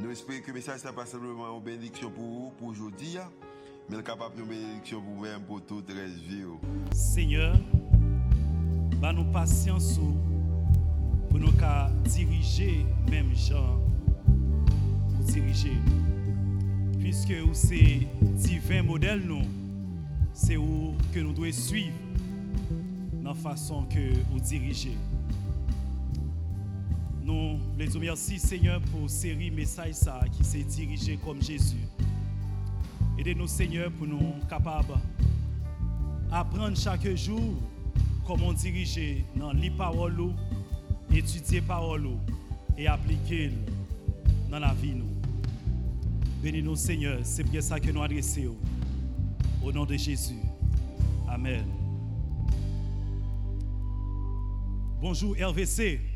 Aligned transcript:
Nous 0.00 0.10
espérons 0.10 0.40
que 0.40 0.48
le 0.48 0.54
message 0.54 0.84
n'est 0.84 0.92
pas 0.92 1.06
simplement 1.06 1.56
une 1.56 1.62
bénédiction 1.62 2.10
pour 2.10 2.24
vous, 2.24 2.52
pour 2.58 2.68
aujourd'hui, 2.68 3.16
mais 3.88 4.02
capable 4.02 4.40
une 4.40 4.46
bénédiction 4.46 5.00
pour 5.00 5.14
vous-même, 5.14 5.42
pour 5.42 5.62
toute 5.64 5.88
la 5.90 6.06
vie. 6.06 6.44
Seigneur, 6.92 7.56
bah 9.00 9.12
nous 9.12 9.24
patience 9.24 10.00
pour 11.30 11.38
nous 11.38 11.52
diriger 12.04 12.84
même 13.10 13.34
gens 13.34 13.80
pour 15.14 15.24
diriger. 15.24 15.76
Puisque 16.98 17.34
c'est 17.52 18.00
divin 18.34 18.82
modèle 18.82 19.20
nous, 19.20 19.42
c'est 20.32 20.56
où 20.56 20.94
que 21.12 21.20
nous 21.20 21.32
devons 21.32 21.52
suivre 21.52 21.94
dans 23.22 23.30
la 23.30 23.34
façon 23.34 23.84
que 23.84 24.12
vous 24.30 24.40
dirigez. 24.40 24.96
Nous 27.24 27.58
les 27.78 27.88
remercions, 27.88 28.36
Seigneur, 28.36 28.82
pour 28.82 29.08
série 29.08 29.50
message 29.50 29.94
qui 30.36 30.44
s'est 30.44 30.62
dirigé 30.62 31.18
comme 31.24 31.40
Jésus. 31.40 31.88
Aidez-nous, 33.18 33.46
Seigneur, 33.46 33.90
pour 33.92 34.06
nous 34.06 34.34
capables 34.46 34.92
d'apprendre 36.30 36.76
chaque 36.76 37.08
jour 37.16 37.54
comment 38.26 38.52
diriger 38.52 39.24
dans 39.36 39.52
les 39.54 39.70
paroles, 39.70 40.34
étudier 41.10 41.60
les 41.60 41.66
paroles 41.66 42.10
et 42.76 42.86
appliquer 42.86 43.52
dans 44.50 44.58
la 44.58 44.74
vie. 44.74 44.94
Nous. 44.94 45.08
Bénis-nous, 46.42 46.76
Seigneur. 46.76 47.20
C'est 47.22 47.44
bien 47.44 47.62
ça 47.62 47.80
que 47.80 47.90
nous 47.90 48.02
adressons. 48.02 48.54
Au 49.64 49.72
nom 49.72 49.86
de 49.86 49.96
Jésus. 49.96 50.42
Amen. 51.26 51.64
Bonjour, 55.00 55.34
RVC. 55.40 56.13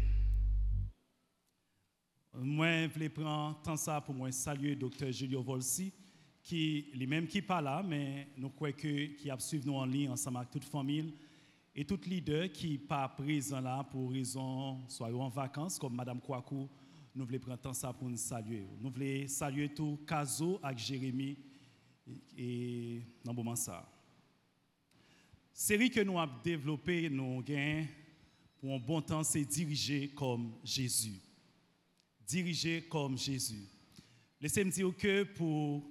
Moi, 2.59 2.89
voulais 2.89 3.09
prendre 3.09 3.63
temps 3.63 3.77
ça 3.77 4.01
pour 4.01 4.13
moi 4.17 4.33
saluer 4.33 4.75
docteur 4.75 5.13
Julio 5.13 5.41
Volsi, 5.41 5.93
qui 6.43 6.87
lui-même 6.93 7.29
qui 7.29 7.41
pas 7.41 7.61
là, 7.61 7.85
mais 7.87 8.27
nous 8.37 8.51
croyons 8.51 8.75
que 8.77 9.15
qui 9.15 9.31
a 9.31 9.39
suivi 9.39 9.65
nous 9.65 9.77
en 9.77 9.85
ligne 9.85 10.09
ensemble 10.09 10.39
avec 10.39 10.51
toute 10.51 10.65
famille 10.65 11.15
et 11.73 11.85
tout 11.85 12.01
leader 12.05 12.51
qui 12.51 12.77
pas 12.77 13.09
présent 13.11 13.61
là 13.61 13.85
pour 13.85 14.11
raison 14.11 14.81
soit 14.89 15.15
en 15.15 15.29
vacances 15.29 15.79
comme 15.79 15.95
Madame 15.95 16.21
Kouakou, 16.21 16.69
nous 17.15 17.25
voulons 17.25 17.39
prendre 17.39 17.61
temps 17.61 17.73
ça 17.73 17.93
pour 17.93 18.11
nous 18.11 18.17
saluer. 18.17 18.67
Nous 18.81 18.91
voulons 18.91 19.29
saluer 19.29 19.69
tout 19.73 20.01
Kazo 20.05 20.59
avec 20.61 20.79
Jérémy 20.79 21.37
et 22.37 23.03
dans 23.25 23.35
moment 23.35 23.55
ça. 23.55 23.89
Série 25.53 25.91
que 25.91 26.01
nous 26.01 26.19
avons 26.19 26.33
développée, 26.43 27.09
nous 27.09 27.41
gain 27.41 27.87
pour 28.61 28.75
un 28.75 28.81
bon 28.81 29.01
temps, 29.01 29.23
c'est 29.23 29.45
diriger 29.45 30.09
comme 30.09 30.55
Jésus 30.65 31.21
diriger 32.29 32.83
comme 32.83 33.17
Jésus. 33.17 33.67
Laissez-moi 34.41 34.73
dire 34.73 34.97
que 34.97 35.23
pour 35.25 35.83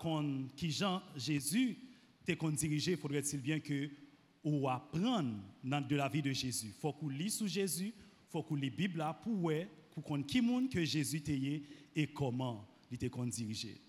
qu'on 0.00 0.48
qui 0.56 0.70
Jean 0.70 1.02
Jésus 1.16 1.78
t'es 2.26 2.36
qu'on 2.36 2.50
diriger, 2.50 2.96
faudrait-il 2.96 3.40
bien 3.40 3.60
que 3.60 3.88
ou 4.42 4.68
apprendre 4.68 5.38
de 5.62 5.96
la 5.96 6.08
vie 6.08 6.22
de 6.22 6.32
Jésus. 6.32 6.72
Faut 6.80 6.92
qu'on 6.92 7.08
lit 7.08 7.30
sur 7.30 7.46
Jésus, 7.46 7.94
faut 8.28 8.42
qu'on 8.42 8.56
lit 8.56 8.70
Bible 8.70 8.98
là 8.98 9.14
pour 9.14 9.44
ouais, 9.44 9.68
pour 9.92 10.02
qu'on 10.02 10.22
qui 10.22 10.40
monde 10.40 10.68
que 10.68 10.84
Jésus 10.84 11.22
et 11.94 12.06
comment 12.08 12.66
il 12.90 12.96
était 12.96 13.08
qu'on. 13.08 13.80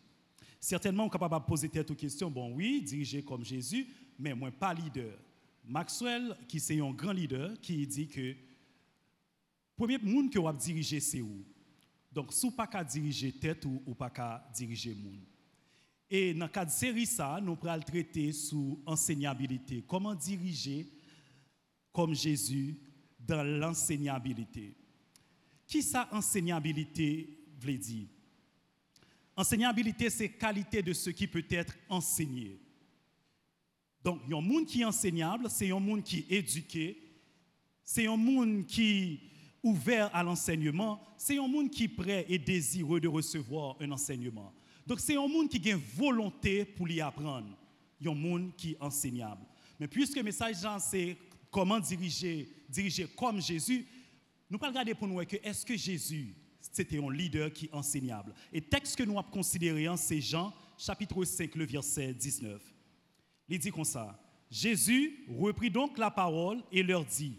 Certainement 0.60 1.04
on 1.04 1.08
est 1.08 1.12
capable 1.12 1.40
de 1.40 1.48
poser 1.48 1.70
cette 1.74 1.96
question, 1.96 2.32
bon 2.32 2.54
oui, 2.54 2.82
diriger 2.82 3.24
comme 3.24 3.44
Jésus, 3.44 3.88
mais 4.18 4.34
moi 4.34 4.52
pas 4.52 4.74
leader. 4.74 5.18
Maxwell 5.66 6.38
qui 6.48 6.60
c'est 6.60 6.80
un 6.80 6.92
grand 6.92 7.12
leader 7.12 7.60
qui 7.60 7.86
dit 7.86 8.08
que 8.08 8.36
premier 9.76 9.98
monde 9.98 10.32
que 10.32 10.40
vous 10.40 10.54
diriger 10.54 11.00
c'est 11.00 11.22
où? 11.22 11.44
Donc, 12.18 12.34
si 12.34 12.48
vous 12.48 12.52
pas 12.52 12.66
qu'à 12.66 12.84
diriger 12.84 13.32
tête 13.32 13.64
ou, 13.66 13.80
ou 13.86 13.94
pas 13.94 14.10
qu'à 14.10 14.44
diriger 14.56 14.96
monde. 14.96 15.22
Et 16.10 16.34
dans 16.34 16.50
cette 16.52 16.72
série, 16.72 17.06
ça, 17.06 17.40
nous 17.40 17.56
allons 17.62 17.84
traiter 17.84 18.32
sur 18.32 18.80
enseignabilité. 18.88 19.84
Comment 19.88 20.16
diriger 20.16 20.88
comme 21.94 22.16
Jésus 22.16 22.76
dans 23.20 23.44
l'enseignabilité. 23.44 24.76
Qui 25.68 25.84
ça, 25.84 26.10
enseignabilité, 26.12 27.38
veut 27.60 27.78
dire? 27.78 28.08
Enseignabilité, 29.36 30.10
c'est 30.10 30.30
qualité 30.30 30.82
de 30.82 30.94
ce 30.94 31.12
qui 31.12 31.28
peut 31.28 31.46
être 31.48 31.78
enseigné. 31.88 32.60
Donc, 34.04 34.22
il 34.26 34.32
y 34.32 34.34
a 34.34 34.38
un 34.38 34.42
monde 34.42 34.66
qui 34.66 34.82
est 34.82 34.86
enseignable, 34.86 35.52
c'est 35.52 35.70
un 35.70 35.80
monde 35.80 36.02
qui 36.02 36.26
est 36.28 36.38
éduqué, 36.38 37.00
c'est 37.84 38.08
un 38.08 38.18
monde 38.18 38.66
qui 38.66 39.20
ouvert 39.64 40.10
à 40.16 40.24
l'enseignement, 40.24 41.02
c'est 41.18 41.38
un 41.38 41.48
monde 41.48 41.70
qui 41.70 41.86
est 41.86 41.88
prêt 41.88 42.26
et 42.30 42.38
désireux 42.38 43.00
de 43.00 43.08
recevoir 43.08 43.76
un 43.80 43.92
enseignement. 43.92 44.54
Donc 44.86 45.00
c'est 45.00 45.16
un 45.16 45.28
monde 45.28 45.50
qui 45.50 45.70
a 45.70 45.74
une 45.74 45.82
volonté 45.96 46.64
pour 46.66 46.90
y 46.90 47.02
apprendre. 47.02 47.58
Un 48.06 48.14
monde 48.14 48.56
qui 48.56 48.72
est 48.72 48.78
enseignable. 48.80 49.42
Mais 49.80 49.88
puisque 49.88 50.16
le 50.18 50.24
message 50.24 50.58
c'est 50.80 51.18
comment 51.50 51.80
diriger, 51.80 52.48
diriger 52.70 53.08
comme 53.18 53.42
Jésus, 53.42 53.88
nous 54.50 54.58
allons 54.62 54.70
regarder 54.70 54.94
pour 54.94 55.08
nous 55.08 55.26
que 55.26 55.38
est-ce 55.44 55.66
que 55.66 55.76
Jésus, 55.76 56.36
c'était 56.62 57.04
un 57.04 57.12
leader 57.12 57.52
qui 57.52 57.66
est 57.66 57.74
enseignable? 57.74 58.34
Et 58.54 58.62
texte 58.62 58.96
que 58.96 59.04
nous 59.04 59.18
avons 59.18 59.30
considéré, 59.30 59.88
c'est 59.98 60.22
Jean, 60.22 60.54
chapitre 60.78 61.24
5, 61.26 61.56
le 61.56 61.66
verset 61.66 62.14
19. 62.14 62.62
Il 63.50 63.60
dit 63.60 63.72
comme 63.72 63.84
ça, 63.84 64.18
Jésus 64.50 65.26
reprit 65.28 65.72
donc 65.72 65.98
la 65.98 66.12
parole 66.12 66.62
et 66.72 66.84
leur 66.84 67.04
dit, 67.04 67.34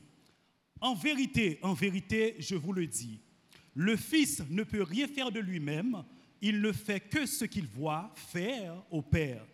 en 0.81 0.94
vérité, 0.94 1.59
en 1.62 1.75
vérité, 1.75 2.37
je 2.39 2.55
vous 2.55 2.72
le 2.72 2.87
dis, 2.87 3.21
le 3.75 3.97
Fils 3.97 4.43
ne 4.50 4.62
peut 4.62 4.83
rien 4.83 5.06
faire 5.06 5.31
de 5.31 5.41
lui-même, 5.41 6.05
il 6.41 6.61
ne 6.61 6.72
fait 6.72 7.00
que 7.00 7.27
ce 7.27 7.44
qu'il 7.44 7.66
voit 7.66 8.12
faire 8.15 8.75
au 8.91 9.03
Père. 9.03 9.44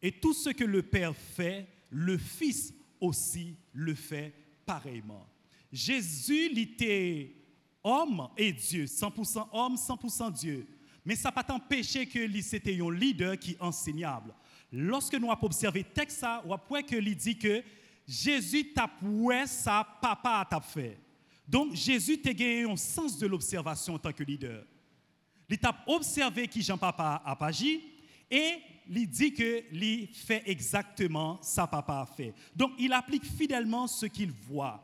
Et 0.00 0.12
tout 0.12 0.34
ce 0.34 0.50
que 0.50 0.64
le 0.64 0.82
Père 0.82 1.14
fait, 1.14 1.66
le 1.90 2.18
Fils 2.18 2.74
aussi 3.00 3.56
le 3.72 3.94
fait 3.94 4.32
pareillement. 4.64 5.26
Jésus 5.72 6.58
était 6.58 7.34
homme 7.82 8.28
et 8.36 8.52
Dieu, 8.52 8.84
100% 8.84 9.48
homme, 9.52 9.76
100% 9.76 10.32
Dieu. 10.32 10.66
Mais 11.04 11.16
ça 11.16 11.32
n'a 11.34 11.42
pas 11.42 11.54
empêché 11.54 12.06
que 12.06 12.40
c'était 12.40 12.80
un 12.80 12.92
leader 12.92 13.38
qui 13.38 13.56
enseignable. 13.58 14.34
Lorsque 14.70 15.14
nous 15.14 15.30
avons 15.30 15.46
observé 15.46 15.84
texte, 15.84 16.24
on 16.44 16.56
voit 16.68 16.82
que 16.82 16.96
dit 16.96 17.36
que 17.36 17.62
Jésus 18.06 18.72
t'a 18.72 18.90
ouais 19.02 19.46
ça 19.46 19.86
papa 20.00 20.46
t'a 20.48 20.60
fait. 20.60 20.98
Donc 21.46 21.74
Jésus 21.74 22.20
t'a 22.20 22.32
gagné 22.32 22.64
un 22.64 22.76
sens 22.76 23.18
de 23.18 23.26
l'observation 23.26 23.94
en 23.94 23.98
tant 23.98 24.12
que 24.12 24.22
leader. 24.22 24.64
Il 25.48 25.58
t'a 25.58 25.76
observé 25.86 26.48
qui 26.48 26.62
Jean-Papa 26.62 27.22
a 27.24 27.44
agi 27.44 27.82
et 28.30 28.54
il 28.88 29.06
dit 29.06 29.34
que 29.34 29.64
il 29.72 30.08
fait 30.08 30.42
exactement 30.46 31.38
ça 31.42 31.66
papa 31.66 32.00
a 32.00 32.06
fait. 32.06 32.34
Donc 32.56 32.72
il 32.78 32.92
applique 32.92 33.24
fidèlement 33.24 33.86
ce 33.86 34.06
qu'il 34.06 34.32
voit. 34.32 34.82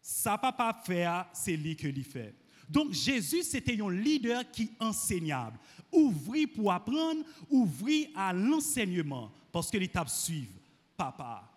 Ça 0.00 0.38
papa 0.38 0.80
fait, 0.84 1.06
c'est 1.32 1.56
lui 1.56 1.76
que 1.76 1.88
il 1.88 2.04
fait. 2.04 2.34
Donc 2.68 2.92
Jésus, 2.92 3.42
c'était 3.42 3.80
un 3.80 3.90
leader 3.90 4.50
qui 4.50 4.70
enseignable. 4.78 5.58
Ouvri 5.92 6.46
pour 6.46 6.72
apprendre, 6.72 7.22
ouvri 7.50 8.10
à 8.14 8.32
l'enseignement, 8.32 9.32
parce 9.52 9.70
que 9.70 9.78
l'étape 9.78 10.08
suivre 10.08 10.52
papa. 10.96 11.50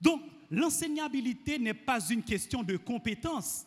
Donc, 0.00 0.22
l'enseignabilité 0.50 1.58
n'est 1.58 1.74
pas 1.74 2.00
une 2.08 2.22
question 2.22 2.62
de 2.62 2.76
compétence, 2.76 3.66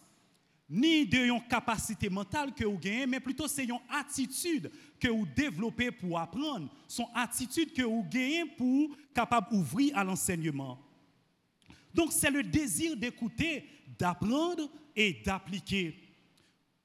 ni 0.69 1.05
de 1.05 1.49
capacité 1.49 2.09
mentale 2.09 2.53
que 2.53 2.65
vous 2.65 2.77
gagnez, 2.77 3.07
mais 3.07 3.19
plutôt 3.19 3.47
c'est 3.47 3.65
une 3.65 3.79
attitude 3.89 4.71
que 4.99 5.07
vous 5.07 5.25
développez 5.35 5.91
pour 5.91 6.19
apprendre, 6.19 6.69
son 6.87 7.07
attitude 7.15 7.73
que 7.73 7.81
vous 7.81 8.03
gagnez 8.03 8.45
pour 8.45 8.95
capable 9.13 9.49
d'ouvrir 9.51 9.97
à 9.97 10.03
l'enseignement. 10.03 10.79
Donc, 11.93 12.11
c'est 12.11 12.29
le 12.29 12.43
désir 12.43 12.95
d'écouter, 12.95 13.65
d'apprendre 13.97 14.69
et 14.95 15.13
d'appliquer. 15.25 16.08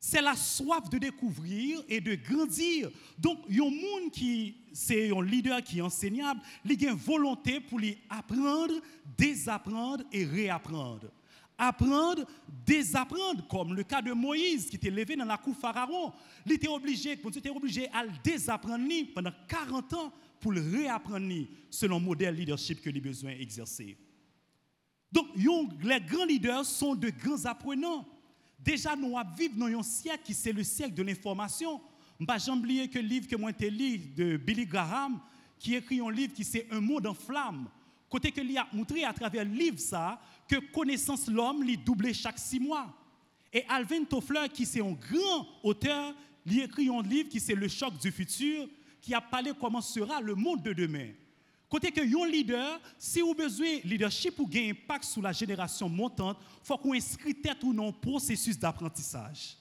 C'est 0.06 0.20
la 0.20 0.36
soif 0.36 0.90
de 0.90 0.98
découvrir 0.98 1.82
et 1.88 1.98
de 1.98 2.14
grandir. 2.14 2.90
Donc, 3.18 3.38
il 3.48 3.56
y 3.56 3.60
a 3.60 3.64
un 3.64 3.70
monde 3.70 4.10
qui, 4.12 4.54
c'est 4.70 5.10
un 5.10 5.22
leader 5.22 5.62
qui 5.62 5.78
est 5.78 5.80
enseignable, 5.80 6.42
il 6.62 6.86
a 6.86 6.90
une 6.90 6.96
volonté 6.98 7.58
pour 7.58 7.78
lui 7.78 7.96
apprendre, 8.10 8.74
désapprendre 9.16 10.04
et 10.12 10.26
réapprendre. 10.26 11.10
apprendre, 11.56 12.26
désapprendre, 12.66 13.48
comme 13.48 13.72
le 13.72 13.82
cas 13.82 14.02
de 14.02 14.12
Moïse 14.12 14.68
qui 14.68 14.76
était 14.76 14.90
levé 14.90 15.16
dans 15.16 15.24
la 15.24 15.38
cour 15.38 15.56
Pharaon. 15.56 16.12
Il 16.44 16.52
était 16.52 16.68
obligé, 16.68 17.16
Dieu 17.16 17.38
était 17.38 17.48
obligé 17.48 17.88
à 17.88 18.04
le 18.04 18.10
désapprendre 18.22 18.86
pendant 19.14 19.32
40 19.48 19.94
ans 19.94 20.12
pour 20.38 20.52
le 20.52 20.60
réapprendre 20.60 21.46
selon 21.70 21.98
le 21.98 22.04
modèle 22.04 22.34
leadership 22.34 22.82
que 22.82 22.90
les 22.90 23.00
besoin 23.00 23.34
d'exercer. 23.34 23.96
Donc, 25.10 25.28
les 25.34 26.00
grands 26.00 26.26
leaders 26.26 26.66
sont 26.66 26.94
de 26.94 27.08
grands 27.08 27.46
apprenants. 27.46 28.06
Déjà, 28.64 28.96
nous 28.96 29.14
vivons 29.36 29.68
dans 29.68 29.78
un 29.78 29.82
siècle 29.82 30.22
qui 30.24 30.32
c'est 30.34 30.52
le 30.52 30.64
siècle 30.64 30.94
de 30.94 31.02
l'information. 31.02 31.80
Jamais 32.18 32.58
oublié 32.58 32.88
que 32.88 32.98
le 32.98 33.06
livre 33.06 33.28
que 33.28 33.36
moi 33.36 33.50
j'ai 33.58 33.68
lu 33.68 33.98
de 33.98 34.38
Billy 34.38 34.64
Graham, 34.64 35.20
qui 35.58 35.74
écrit 35.74 36.00
un 36.00 36.10
livre 36.10 36.32
qui 36.32 36.44
c'est 36.44 36.66
Un 36.70 36.80
monde 36.80 37.06
en 37.06 37.14
flamme. 37.14 37.68
Côté 38.08 38.32
que 38.32 38.40
a 38.58 38.66
montré 38.72 39.04
à 39.04 39.12
travers 39.12 39.44
le 39.44 39.50
livre 39.50 39.78
ça, 39.78 40.18
que 40.48 40.56
connaissance 40.72 41.26
l'homme 41.28 41.62
lui 41.62 41.76
doublé 41.76 42.14
chaque 42.14 42.38
six 42.38 42.60
mois. 42.60 42.86
Et 43.52 43.64
Alvin 43.68 44.04
Toffler, 44.04 44.48
qui 44.52 44.64
c'est 44.64 44.80
un 44.80 44.92
grand 44.92 45.46
auteur, 45.62 46.14
lui 46.46 46.60
écrit 46.60 46.88
un 46.88 47.02
livre 47.02 47.28
qui 47.28 47.40
c'est 47.40 47.54
Le 47.54 47.68
choc 47.68 47.98
du 47.98 48.10
futur, 48.10 48.66
qui 49.02 49.12
a 49.12 49.20
parlé 49.20 49.52
comment 49.60 49.82
sera 49.82 50.20
le 50.22 50.34
monde 50.34 50.62
de 50.62 50.72
demain. 50.72 51.10
Côté 51.74 51.90
que 51.90 52.00
un 52.00 52.28
leader, 52.28 52.80
si 52.96 53.20
vous 53.20 53.32
avez 53.32 53.42
besoin 53.42 53.78
de 53.78 53.88
leadership 53.88 54.36
pour 54.36 54.48
gagner 54.48 54.70
impact 54.70 55.02
sur 55.02 55.20
la 55.20 55.32
génération 55.32 55.88
montante, 55.88 56.38
il 56.62 56.66
faut 56.68 56.78
qu'on 56.78 56.94
inscrit 56.94 57.34
tête 57.34 57.64
ou 57.64 57.72
non 57.72 57.92
processus 57.92 58.56
d'apprentissage. 58.56 59.56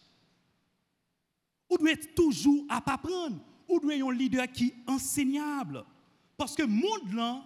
Vous 1.68 1.76
devez 1.80 1.98
toujours 1.98 2.66
à 2.70 2.78
apprendre. 2.94 3.44
Vous 3.68 3.80
devez 3.80 3.98
être 3.98 4.08
un 4.08 4.14
leader 4.14 4.48
qui 4.52 4.68
est 4.68 4.76
enseignable. 4.86 5.84
Parce 6.38 6.54
que 6.54 6.62
le 6.62 6.68
monde 6.68 7.14
là, 7.16 7.44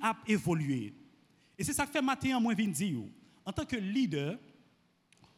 a 0.00 0.16
évolué. 0.28 0.94
Et 1.58 1.64
c'est 1.64 1.72
ça 1.72 1.84
que 1.84 1.90
fait 1.90 2.00
matin, 2.00 2.38
moi, 2.38 2.54
dire. 2.54 3.00
En 3.44 3.50
tant 3.50 3.64
que 3.64 3.74
leader, 3.74 4.38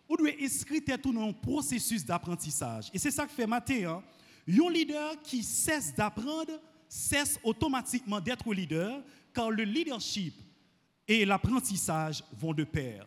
vous 0.06 0.16
devez 0.18 0.44
inscrire 0.44 0.82
tout 1.02 1.14
dans 1.14 1.26
un 1.26 1.32
processus 1.32 2.04
d'apprentissage. 2.04 2.90
Et 2.92 2.98
c'est 2.98 3.12
ça 3.12 3.24
que 3.24 3.32
fait 3.32 3.46
matin. 3.46 4.02
Un 4.46 4.70
leader 4.70 5.22
qui 5.22 5.42
cesse 5.42 5.94
d'apprendre 5.94 6.60
cesse 6.88 7.38
automatiquement 7.42 8.20
d'être 8.20 8.52
leader, 8.52 9.02
car 9.34 9.50
le 9.50 9.64
leadership 9.64 10.34
et 11.06 11.24
l'apprentissage 11.24 12.24
vont 12.32 12.54
de 12.54 12.64
pair. 12.64 13.06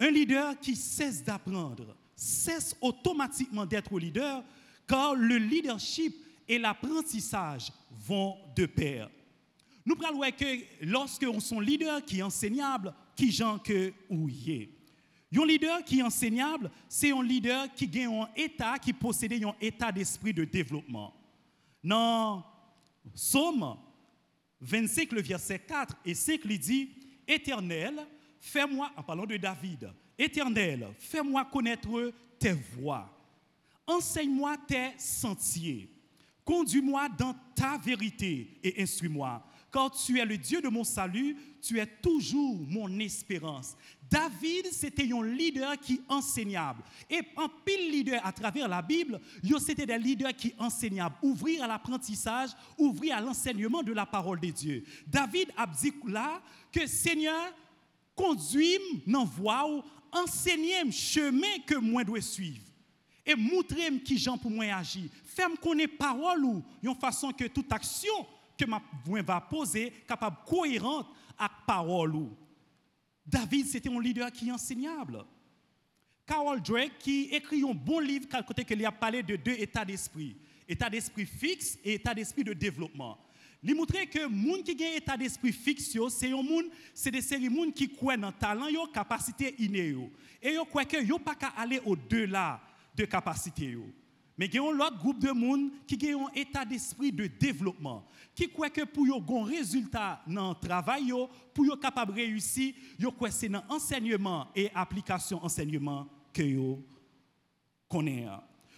Un 0.00 0.10
leader 0.10 0.58
qui 0.58 0.76
cesse 0.76 1.22
d'apprendre 1.22 1.96
cesse 2.16 2.76
automatiquement 2.80 3.66
d'être 3.66 3.98
leader, 3.98 4.42
car 4.86 5.14
le 5.14 5.36
leadership 5.36 6.14
et 6.48 6.58
l'apprentissage 6.58 7.72
vont 7.90 8.36
de 8.54 8.66
pair. 8.66 9.10
Nous 9.86 9.96
parlons 9.96 10.20
que 10.30 10.64
lorsque 10.82 11.26
on 11.28 11.40
sont 11.40 11.60
leader 11.60 12.04
qui 12.04 12.18
est 12.18 12.22
enseignable, 12.22 12.94
qui 13.14 13.30
gens 13.30 13.58
que 13.58 13.92
ou 14.08 14.28
Un 15.36 15.46
leader 15.46 15.84
qui 15.84 15.98
est 15.98 16.02
enseignable, 16.02 16.70
c'est 16.88 17.12
un 17.12 17.22
leader 17.22 17.72
qui 17.74 17.86
gagne 17.86 18.22
un 18.22 18.28
état, 18.36 18.78
qui 18.78 18.92
possède 18.92 19.32
un 19.32 19.54
état 19.60 19.92
d'esprit 19.92 20.32
de 20.32 20.44
développement. 20.44 21.12
Dans 21.84 22.42
Somme 23.14 23.76
25, 24.60 25.12
le 25.12 25.20
verset 25.20 25.58
4 25.58 25.96
et 26.06 26.14
5, 26.14 26.40
il 26.46 26.58
dit 26.58 26.90
Éternel, 27.28 28.00
fais-moi, 28.40 28.90
en 28.96 29.02
parlant 29.02 29.26
de 29.26 29.36
David, 29.36 29.90
Éternel, 30.18 30.88
fais-moi 30.98 31.44
connaître 31.44 32.12
tes 32.38 32.52
voies, 32.52 33.10
enseigne-moi 33.86 34.56
tes 34.66 34.92
sentiers, 34.98 35.90
conduis-moi 36.44 37.08
dans 37.10 37.34
ta 37.54 37.76
vérité 37.76 38.58
et 38.62 38.82
instruis-moi 38.82 39.44
quand 39.74 39.90
tu 39.90 40.20
es 40.20 40.24
le 40.24 40.38
Dieu 40.38 40.62
de 40.62 40.68
mon 40.68 40.84
salut, 40.84 41.36
tu 41.60 41.80
es 41.80 41.86
toujours 42.00 42.60
mon 42.68 42.96
espérance. 43.00 43.76
David, 44.08 44.66
c'était 44.70 45.12
un 45.12 45.26
leader 45.26 45.76
qui 45.80 46.00
enseignable. 46.08 46.84
Et 47.10 47.20
en 47.36 47.48
pile 47.48 47.90
leader 47.90 48.24
à 48.24 48.30
travers 48.30 48.68
la 48.68 48.80
Bible, 48.80 49.20
c'était 49.58 49.84
des 49.84 49.98
leaders 49.98 50.36
qui 50.36 50.54
enseignables. 50.60 51.16
Ouvrir 51.22 51.64
à 51.64 51.66
l'apprentissage, 51.66 52.50
ouvrir 52.78 53.16
à 53.16 53.20
l'enseignement 53.20 53.82
de 53.82 53.92
la 53.92 54.06
parole 54.06 54.38
de 54.38 54.50
Dieu. 54.50 54.84
David 55.08 55.50
a 55.56 55.66
dit 55.66 55.92
là 56.06 56.40
que 56.70 56.86
Seigneur, 56.86 57.52
conduis-moi 58.14 59.00
dans 59.08 59.24
voie 59.24 59.84
enseignez-moi 60.12 60.92
chemin 60.92 61.58
que 61.66 61.74
moi 61.74 62.04
dois 62.04 62.20
suivre. 62.20 62.62
Et 63.26 63.34
montrez-moi 63.34 64.02
qui 64.04 64.18
j'en 64.18 64.38
pour 64.38 64.52
moi 64.52 64.66
agir. 64.66 65.10
Fais-moi 65.24 65.56
connaître 65.60 65.96
parole 65.96 66.44
ou 66.44 66.62
une 66.80 66.94
façon 66.94 67.32
que 67.32 67.48
toute 67.48 67.72
action 67.72 68.24
que 68.56 68.64
ma 68.64 68.82
va 69.22 69.40
poser 69.40 69.90
capable 70.06 70.38
cohérente 70.46 71.06
avec 71.38 71.52
parole. 71.66 72.28
David, 73.26 73.66
c'était 73.66 73.90
un 73.90 74.00
leader 74.00 74.30
qui 74.30 74.48
est 74.48 74.52
enseignable. 74.52 75.24
Carol 76.26 76.60
Drake, 76.62 76.98
qui 76.98 77.24
écrit 77.32 77.62
un 77.62 77.74
bon 77.74 78.00
livre, 78.00 78.26
côté 78.46 78.64
qu'il 78.64 78.84
a 78.84 78.92
parlé 78.92 79.22
de 79.22 79.36
deux 79.36 79.52
états 79.52 79.84
d'esprit. 79.84 80.36
État 80.66 80.88
d'esprit 80.88 81.26
fixe 81.26 81.78
et 81.84 81.94
état 81.94 82.14
d'esprit 82.14 82.44
de 82.44 82.54
développement. 82.54 83.18
Il 83.62 83.74
montre 83.74 83.92
que 83.92 83.98
les 83.98 84.04
gens 84.04 84.62
qui 84.62 84.84
ont 84.84 84.86
un 84.90 84.96
état 84.96 85.16
d'esprit 85.16 85.52
fixe, 85.52 85.96
c'est 86.94 87.10
des 87.10 87.22
séries 87.22 87.48
monde 87.48 87.72
qui 87.72 87.88
croient 87.88 88.16
dans 88.16 88.32
talent, 88.32 88.68
yo, 88.68 88.86
capacité 88.86 89.54
innée. 89.58 89.96
Et 90.42 90.54
yo 90.54 90.64
croient 90.64 90.84
que 90.84 91.02
yo 91.02 91.18
pas 91.18 91.34
aller 91.56 91.80
au-delà 91.84 92.60
de 92.94 93.04
capacité. 93.06 93.76
Mais 94.36 94.46
il 94.46 94.54
y 94.54 94.58
a 94.58 94.62
un 94.62 94.80
autre 94.80 94.98
groupe 94.98 95.20
de 95.20 95.30
monde 95.30 95.70
qui 95.86 96.12
ont 96.14 96.26
un 96.26 96.32
état 96.34 96.64
d'esprit 96.64 97.12
de 97.12 97.26
développement, 97.26 98.04
qui 98.34 98.48
croit 98.48 98.70
que 98.70 98.82
pour 98.84 99.06
avoir 99.14 99.44
un 99.44 99.48
résultat 99.48 100.22
dans 100.26 100.50
le 100.50 100.68
travail, 100.68 101.12
pour 101.52 101.66
être 101.66 101.80
capable 101.80 102.12
de 102.12 102.20
réussir, 102.20 102.74
c'est 103.30 103.48
dans 103.48 103.62
l'enseignement 103.68 104.48
et 104.56 104.70
application 104.74 105.44
enseignement 105.44 106.08
que 106.32 106.42
vous 106.42 106.82
connaissez. 107.88 108.28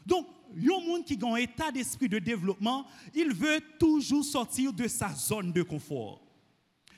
Donc, 0.05 0.27
il 0.55 0.65
y 0.65 0.71
a 0.71 0.77
un 0.77 0.87
monde 0.87 1.05
qui 1.05 1.19
a 1.21 1.27
un 1.27 1.37
état 1.37 1.73
d'esprit 1.73 2.09
de 2.09 2.19
développement, 2.19 2.87
il 3.15 3.33
veut 3.33 3.61
toujours 3.79 4.25
sortir 4.25 4.73
de 4.73 4.87
sa 4.87 5.13
zone 5.15 5.53
de 5.53 5.63
confort. 5.63 6.23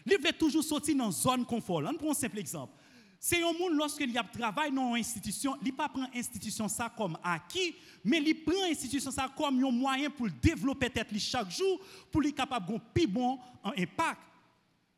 Il 0.04 0.18
veut 0.18 0.32
toujours 0.32 0.64
sortir 0.64 0.96
dans 0.96 1.06
une 1.06 1.12
zone 1.12 1.40
de 1.40 1.46
confort. 1.46 1.82
On 1.88 1.94
prend 1.94 2.10
un 2.10 2.14
simple 2.14 2.38
exemple. 2.38 2.72
C'est 3.20 3.42
un 3.42 3.52
monde 3.52 3.72
lorsqu'il 3.72 4.12
y 4.12 4.18
a 4.18 4.22
travail 4.22 4.70
dans 4.70 4.94
une 4.94 5.00
institution, 5.00 5.56
il 5.64 5.72
pas 5.72 5.88
prendre 5.88 6.08
institution 6.14 6.68
ça 6.68 6.92
comme 6.96 7.18
acquis, 7.22 7.74
mais 8.04 8.18
il 8.18 8.44
prend 8.44 8.70
institution 8.70 9.10
ça 9.10 9.28
comme 9.36 9.62
un 9.64 9.70
moyen 9.72 10.08
pour 10.08 10.28
développer 10.40 10.88
tête 10.88 11.08
chaque 11.18 11.50
jour 11.50 11.80
pour 12.12 12.24
être 12.24 12.36
capable 12.36 12.74
de 12.74 12.78
plus 12.94 13.08
bon 13.08 13.38
impact. 13.64 14.20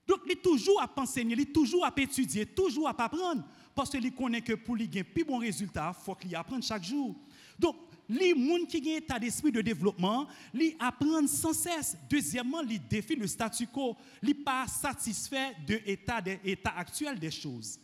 Donc 0.06 0.20
il 0.28 0.36
toujours 0.36 0.82
à 0.82 0.90
enseigner, 0.96 1.34
il 1.38 1.50
toujours 1.50 1.86
à 1.86 1.92
étudier, 1.96 2.44
toujours 2.44 2.88
à 2.88 2.94
apprendre 3.02 3.42
parce 3.74 3.88
qu'il 3.88 4.12
connaît 4.12 4.42
que 4.42 4.52
pour 4.52 4.76
lui 4.76 4.86
gagner 4.86 5.04
plus 5.04 5.24
bon 5.24 5.38
résultat, 5.38 5.94
il 5.98 6.04
faut 6.04 6.14
qu'il 6.14 6.36
apprenne 6.36 6.62
chaque 6.62 6.84
jour. 6.84 7.16
Donc 7.58 7.76
les 8.06 8.30
gens 8.30 8.66
qui 8.66 8.76
ont 8.78 8.92
un 8.92 8.96
état 8.96 9.18
d'esprit 9.18 9.52
de 9.52 9.62
développement, 9.62 10.26
ils 10.52 10.76
apprennent 10.78 11.28
sans 11.28 11.54
cesse. 11.54 11.96
Deuxièmement, 12.10 12.60
ils 12.62 12.86
défient 12.86 13.14
le 13.14 13.28
statu 13.28 13.66
quo. 13.68 13.96
Ils 14.22 14.30
ne 14.30 14.34
pas 14.34 14.66
satisfaits 14.66 15.54
de 15.66 15.80
l'état 15.86 16.70
actuel 16.76 17.18
des 17.18 17.30
choses. 17.30 17.78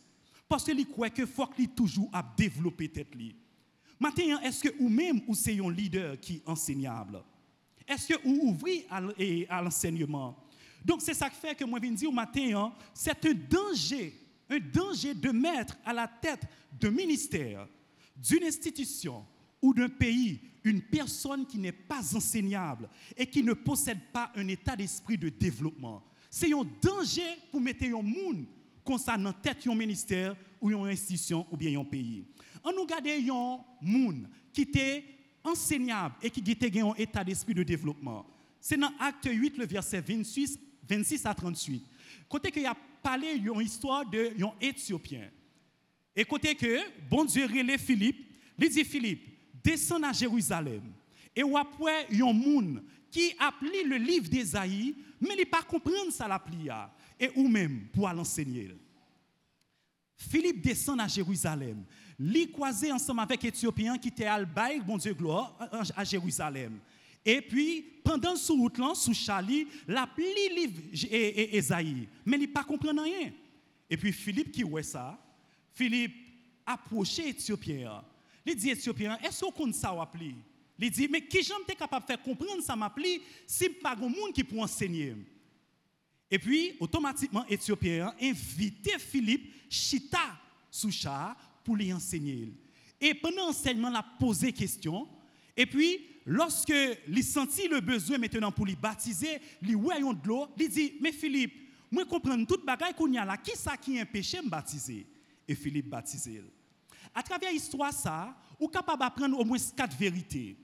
Parce 0.47 0.63
que 0.63 0.71
qu'il 0.71 0.87
croit 0.87 1.09
que 1.09 1.25
faut 1.25 1.47
qu'il 1.47 1.69
toujours 1.69 2.09
à 2.13 2.23
développer 2.37 2.89
tête 2.89 3.13
li. 3.15 3.35
Maintenant, 3.99 4.39
est-ce 4.41 4.63
que 4.63 4.75
ou 4.79 4.89
même 4.89 5.21
ou 5.27 5.35
c'est 5.35 5.59
un 5.59 5.71
leader 5.71 6.19
qui 6.19 6.35
est 6.35 6.43
enseignable? 6.45 7.23
Est-ce 7.87 8.13
que 8.13 8.21
vous 8.23 8.39
ouvrez 8.43 8.85
à 9.49 9.61
l'enseignement? 9.61 10.37
Donc 10.85 11.01
c'est 11.01 11.13
ça 11.13 11.29
qui 11.29 11.37
fait 11.37 11.55
que 11.55 11.65
moi 11.65 11.79
je 11.83 11.89
dire 11.89 12.09
au 12.09 12.13
matin, 12.13 12.49
hein, 12.55 12.73
c'est 12.93 13.25
un 13.25 13.33
danger, 13.33 14.13
un 14.49 14.59
danger 14.59 15.13
de 15.13 15.31
mettre 15.31 15.77
à 15.83 15.93
la 15.93 16.07
tête 16.07 16.43
d'un 16.79 16.91
ministère, 16.91 17.67
d'une 18.15 18.43
institution 18.43 19.25
ou 19.61 19.73
d'un 19.73 19.89
pays 19.89 20.39
une 20.63 20.81
personne 20.81 21.45
qui 21.45 21.57
n'est 21.57 21.71
pas 21.71 22.15
enseignable 22.15 22.89
et 23.15 23.25
qui 23.25 23.41
ne 23.41 23.53
possède 23.53 23.99
pas 24.11 24.31
un 24.35 24.47
état 24.47 24.75
d'esprit 24.75 25.17
de 25.17 25.29
développement. 25.29 26.03
C'est 26.29 26.53
un 26.53 26.65
danger 26.81 27.37
pour 27.51 27.61
mettre 27.61 27.85
un 27.85 28.01
monde 28.01 28.45
concernant 28.87 29.33
tête 29.33 29.67
un 29.67 29.75
ministère 29.75 30.33
ou 30.61 30.71
une 30.71 30.87
institution 30.87 31.45
ou 31.51 31.57
bien 31.57 31.77
un 31.77 31.83
pays. 31.83 32.23
On 32.63 32.71
nous 32.71 32.85
garde 32.85 33.05
un 33.05 33.59
monde 33.81 34.29
qui 34.53 34.61
était 34.61 35.03
enseignable 35.43 36.15
et 36.23 36.29
qui 36.29 36.39
était 36.49 36.79
un 36.79 36.93
état 36.93 37.21
d'esprit 37.21 37.53
de 37.53 37.63
développement. 37.63 38.25
C'est 38.61 38.77
dans 38.77 38.91
Acte 38.97 39.27
8, 39.29 39.57
le 39.57 39.65
verset 39.65 39.99
26, 39.99 40.57
26 40.87 41.25
à 41.25 41.33
38. 41.33 41.83
Côté 42.29 42.49
qu'il 42.49 42.65
a 42.65 42.75
parlé 43.03 43.37
d'une 43.37 43.59
histoire 43.59 44.05
d'un 44.05 44.53
Éthiopien. 44.61 45.29
Et 46.15 46.23
côté 46.23 46.55
que, 46.55 46.79
bon 47.09 47.25
Dieu 47.25 47.45
relève 47.45 47.81
Philippe, 47.81 48.25
il 48.57 48.69
dit 48.69 48.85
Philippe, 48.85 49.27
descends 49.61 50.01
à 50.01 50.13
Jérusalem. 50.13 50.93
Et 51.35 51.41
après, 51.41 52.07
il 52.09 52.19
y 52.19 52.21
a 52.21 52.25
un 52.25 52.33
monde 52.33 52.81
qui 53.11 53.33
a 53.37 53.47
appelé 53.47 53.83
le 53.83 53.97
livre 53.97 54.29
d'Ésaïe, 54.29 54.95
mais 55.19 55.35
il 55.37 55.45
pas 55.45 55.61
comprendre 55.61 56.11
ça 56.11 56.27
la 56.27 56.39
plia 56.39 56.89
et 57.19 57.31
ou 57.35 57.47
même 57.47 57.87
pour 57.93 58.07
l'enseigner. 58.09 58.75
Philippe 60.15 60.61
descend 60.61 60.99
à 60.99 61.07
Jérusalem. 61.07 61.83
Il 62.19 62.51
croisé 62.51 62.91
ensemble 62.91 63.21
avec 63.21 63.43
Éthiopien 63.43 63.97
qui 63.97 64.07
était 64.07 64.25
à 64.25 64.43
bon 64.43 64.97
Dieu 64.97 65.13
gloire, 65.13 65.55
à 65.95 66.03
Jérusalem. 66.03 66.79
Et 67.23 67.41
puis, 67.41 67.81
pendant 68.03 68.35
ce 68.35 68.51
route 68.51 68.79
sous 68.95 69.13
Charlie, 69.13 69.67
la 69.87 70.07
pli 70.07 70.25
livre 70.55 70.81
Esaïe, 71.11 72.07
mais 72.25 72.37
il 72.39 72.51
pas 72.51 72.63
comprendre 72.63 73.03
rien. 73.03 73.31
Et 73.89 73.97
puis 73.97 74.11
Philippe 74.11 74.51
qui 74.51 74.63
voit 74.63 74.83
ça, 74.83 75.19
Philippe 75.73 76.15
approché 76.65 77.29
Éthiopien. 77.29 78.03
Il 78.45 78.55
dit 78.55 78.69
Éthiopien, 78.69 79.17
est-ce 79.23 79.45
qu'on 79.45 79.71
ça 79.73 79.89
appelé 80.01 80.35
Il 80.79 80.89
dit, 80.89 81.07
mais 81.09 81.21
qui 81.21 81.43
j'aime 81.43 81.65
capable 81.77 82.05
de 82.05 82.11
faire 82.13 82.21
comprendre 82.21 82.63
ça 82.63 82.75
m'appli 82.75 83.21
si 83.45 83.69
pas 83.69 83.95
de 83.95 84.01
monde 84.01 84.33
qui 84.33 84.43
peut 84.43 84.59
enseigner? 84.59 85.15
Et 86.29 86.39
puis, 86.39 86.73
automatiquement, 86.79 87.45
Éthiopien 87.47 88.13
invité 88.21 88.97
Philippe 88.99 89.53
chita 89.69 90.37
sous 90.69 90.91
chat 90.91 91.35
pour 91.63 91.75
lui 91.75 91.91
enseigner. 91.93 92.53
Et 92.99 93.13
pendant 93.13 93.47
l'enseignement, 93.47 93.89
il 93.89 93.95
a 93.95 94.03
posé 94.19 94.51
question. 94.51 95.07
Et 95.55 95.65
puis, 95.65 96.05
lorsque 96.25 96.73
il 97.07 97.23
sentit 97.23 97.67
le 97.67 97.79
besoin 97.79 98.17
maintenant 98.17 98.51
pour 98.51 98.65
lui 98.65 98.75
baptiser, 98.75 99.39
lui 99.61 99.73
voyant 99.73 100.13
de 100.13 100.27
l'eau, 100.27 100.47
il 100.57 100.69
dit, 100.69 100.93
mais 101.01 101.11
Philippe, 101.11 101.53
moi 101.91 102.05
comprends 102.05 102.43
toute 102.43 102.65
bagaille 102.65 102.93
qu'on 102.93 103.11
y 103.11 103.17
a 103.17 103.25
là, 103.25 103.37
qui 103.37 103.55
ça 103.57 103.77
qui 103.77 103.97
est 103.97 104.05
péché 104.05 104.41
me 104.41 104.49
baptiser 104.49 105.07
Et 105.47 105.55
Philippe 105.55 105.89
baptisé. 105.89 106.43
À 107.15 107.23
travers 107.23 107.51
l'histoire 107.51 107.93
ça, 107.93 108.35
vous 108.59 108.67
capable 108.67 108.99
d'apprendre 108.99 109.39
au 109.39 109.45
moins 109.45 109.57
quatre 109.75 109.97
vérités. 109.97 110.57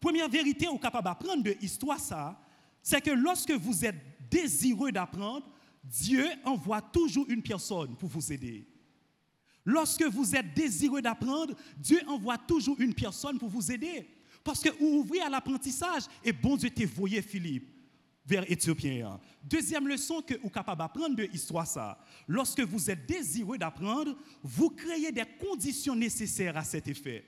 Première 0.00 0.28
vérité, 0.28 0.66
vous 0.66 0.78
capable 0.78 1.04
d'apprendre 1.04 1.42
de 1.42 1.56
l'histoire 1.60 2.00
ça, 2.00 2.38
c'est 2.82 3.00
que 3.00 3.10
lorsque 3.10 3.52
vous 3.52 3.84
êtes 3.84 3.96
désireux 4.30 4.92
d'apprendre, 4.92 5.46
Dieu 5.84 6.26
envoie 6.44 6.82
toujours 6.82 7.28
une 7.28 7.42
personne 7.42 7.96
pour 7.96 8.08
vous 8.08 8.32
aider. 8.32 8.66
Lorsque 9.64 10.04
vous 10.04 10.34
êtes 10.34 10.54
désireux 10.54 11.02
d'apprendre, 11.02 11.54
Dieu 11.76 12.00
envoie 12.06 12.38
toujours 12.38 12.80
une 12.80 12.94
personne 12.94 13.38
pour 13.38 13.48
vous 13.48 13.72
aider. 13.72 14.08
Parce 14.44 14.60
que 14.60 14.70
vous 14.78 14.98
ouvrez 14.98 15.20
à 15.20 15.28
l'apprentissage 15.28 16.04
et 16.24 16.32
bon 16.32 16.56
Dieu 16.56 16.70
t'a 16.70 16.86
voyé 16.86 17.20
Philippe 17.20 17.68
vers 18.24 18.48
Éthiopien. 18.50 19.20
Deuxième 19.42 19.88
leçon 19.88 20.22
que 20.22 20.34
vous 20.34 20.46
êtes 20.46 20.54
capable 20.54 20.78
d'apprendre 20.78 21.16
de 21.16 21.24
l'histoire 21.24 21.66
ça. 21.66 21.98
Lorsque 22.28 22.60
vous 22.60 22.90
êtes 22.90 23.06
désireux 23.06 23.58
d'apprendre, 23.58 24.16
vous 24.42 24.70
créez 24.70 25.10
des 25.10 25.24
conditions 25.40 25.96
nécessaires 25.96 26.56
à 26.56 26.64
cet 26.64 26.86
effet. 26.88 27.24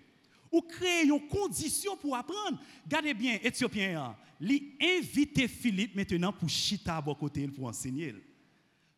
Vous 0.52 0.62
créez 0.62 1.04
une 1.04 1.28
condition 1.28 1.96
pour 1.96 2.16
apprendre. 2.16 2.58
Gardez 2.86 3.14
bien, 3.14 3.38
Éthiopien, 3.42 4.16
lui 4.40 4.76
invite 4.80 5.46
Philippe 5.46 5.94
maintenant 5.94 6.32
pour 6.32 6.48
chita 6.48 6.96
à 6.96 7.00
vos 7.00 7.14
côtés 7.14 7.46
pour 7.48 7.66
enseigner. 7.66 8.14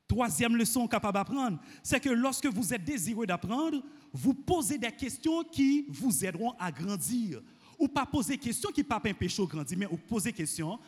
Troisième 0.07 0.57
leçon 0.57 0.89
capable 0.89 1.15
d'apprendre, 1.15 1.61
c'est 1.83 2.01
que 2.01 2.11
lorsque 2.11 2.47
vous 2.47 2.75
êtes 2.75 2.85
désireux 2.85 3.27
d'apprendre, 3.27 3.83
vous 4.13 4.35
posez 4.35 4.77
des 4.77 4.91
questions 4.91 5.45
qui 5.45 5.87
vous 5.89 6.25
aideront 6.25 6.53
à 6.59 6.73
grandir. 6.73 7.41
Ou 7.79 7.89
pas 7.89 8.05
poser 8.05 8.35
des 8.35 8.43
questions 8.43 8.71
qui 8.71 8.81
ne 8.81 8.87
pas 8.87 8.97
empêcher 8.97 9.41
de 9.43 9.47
grandir, 9.47 9.79
mais 9.79 9.87
vous 9.87 9.97
posez 9.97 10.33
des 10.33 10.37
questions 10.37 10.79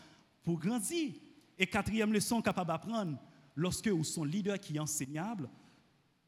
pour 0.43 0.59
grandir. 0.59 1.13
Et 1.57 1.67
quatrième 1.67 2.13
leçon 2.13 2.43
capable 2.43 2.69
d'apprendre, 2.69 3.17
lorsque 3.55 3.89
vous 3.89 4.05
sont 4.05 4.25
leader 4.25 4.59
qui 4.59 4.77
est 4.77 4.81
enseignable, 4.81 5.49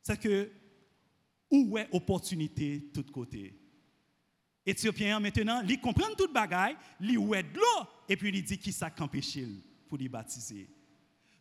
c'est 0.03 0.21
que 0.21 0.50
où 1.50 1.76
est 1.76 1.88
opportunité 1.93 2.91
de 2.95 3.03
tous 3.03 3.11
côtés. 3.11 3.55
Éthiopien 4.66 5.21
maintenant, 5.21 5.62
il 5.68 5.80
comprend 5.80 6.14
toute 6.16 6.33
bagaille, 6.33 6.76
il 7.00 7.11
est 7.11 7.42
de 7.42 7.56
l'eau, 7.56 7.87
et 8.09 8.16
puis 8.16 8.30
il 8.30 8.42
dit 8.42 8.59
qui 8.59 8.73
ça 8.73 8.90
pour 8.90 9.99
les 9.99 10.09
baptiser. 10.09 10.68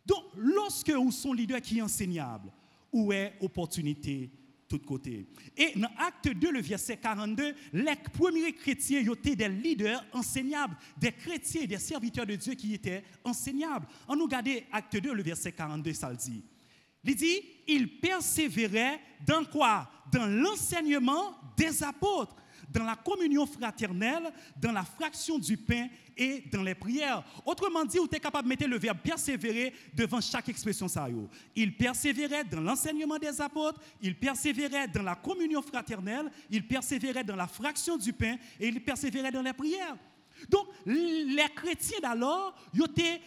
Donc, 0.04 0.24
lorsque 0.36 0.90
vous 0.90 1.10
sont 1.10 1.32
leader 1.32 1.60
qui 1.60 1.78
est 1.78 1.82
enseignable, 1.82 2.50
où 2.92 3.12
est 3.12 3.34
opportunité 3.40 4.30
de 4.70 4.76
tous 4.76 4.84
côtés. 4.84 5.26
Et 5.56 5.72
dans 5.78 5.90
Acte 5.98 6.28
2, 6.28 6.52
le 6.52 6.60
verset 6.60 6.98
42, 6.98 7.54
les 7.72 7.96
premiers 8.12 8.52
chrétiens 8.52 9.00
étaient 9.00 9.34
des 9.34 9.48
leaders 9.48 10.04
enseignables, 10.12 10.76
des 10.96 11.12
chrétiens, 11.12 11.64
des 11.64 11.78
serviteurs 11.78 12.26
de 12.26 12.36
Dieu 12.36 12.54
qui 12.54 12.74
étaient 12.74 13.02
enseignables. 13.24 13.86
On 14.06 14.16
nous 14.16 14.24
regarde 14.24 14.48
Acte 14.70 14.96
2, 14.96 15.12
le 15.12 15.22
verset 15.22 15.52
42, 15.52 15.92
ça 15.94 16.10
le 16.10 16.16
dit. 16.16 16.42
Il 17.06 17.14
dit, 17.16 17.40
il 17.66 18.00
persévérait 18.00 19.00
dans 19.26 19.44
quoi? 19.44 19.90
Dans 20.10 20.26
l'enseignement 20.26 21.36
des 21.56 21.82
apôtres 21.82 22.36
dans 22.70 22.84
la 22.84 22.96
communion 22.96 23.46
fraternelle, 23.46 24.32
dans 24.56 24.72
la 24.72 24.84
fraction 24.84 25.38
du 25.38 25.56
pain 25.56 25.88
et 26.16 26.44
dans 26.52 26.62
les 26.62 26.74
prières. 26.74 27.24
Autrement 27.44 27.84
dit, 27.84 27.98
vous 27.98 28.04
êtes 28.04 28.22
capable 28.22 28.44
de 28.44 28.48
mettre 28.48 28.66
le 28.66 28.78
verbe 28.78 28.98
persévérer 28.98 29.72
devant 29.94 30.20
chaque 30.20 30.48
expression 30.48 30.88
ça. 30.88 31.06
Il 31.54 31.76
persévérait 31.76 32.44
dans 32.44 32.60
l'enseignement 32.60 33.18
des 33.18 33.40
apôtres, 33.40 33.80
il 34.00 34.18
persévérait 34.18 34.88
dans 34.88 35.02
la 35.02 35.14
communion 35.14 35.62
fraternelle, 35.62 36.30
il 36.50 36.66
persévérait 36.66 37.24
dans 37.24 37.36
la 37.36 37.46
fraction 37.46 37.96
du 37.96 38.12
pain 38.12 38.36
et 38.60 38.68
il 38.68 38.82
persévérait 38.82 39.32
dans 39.32 39.42
les 39.42 39.52
prières. 39.52 39.96
Donc, 40.48 40.66
les 40.86 41.48
chrétiens 41.54 42.00
d'alors, 42.02 42.54
ils 42.74 42.82
étaient 42.84 43.20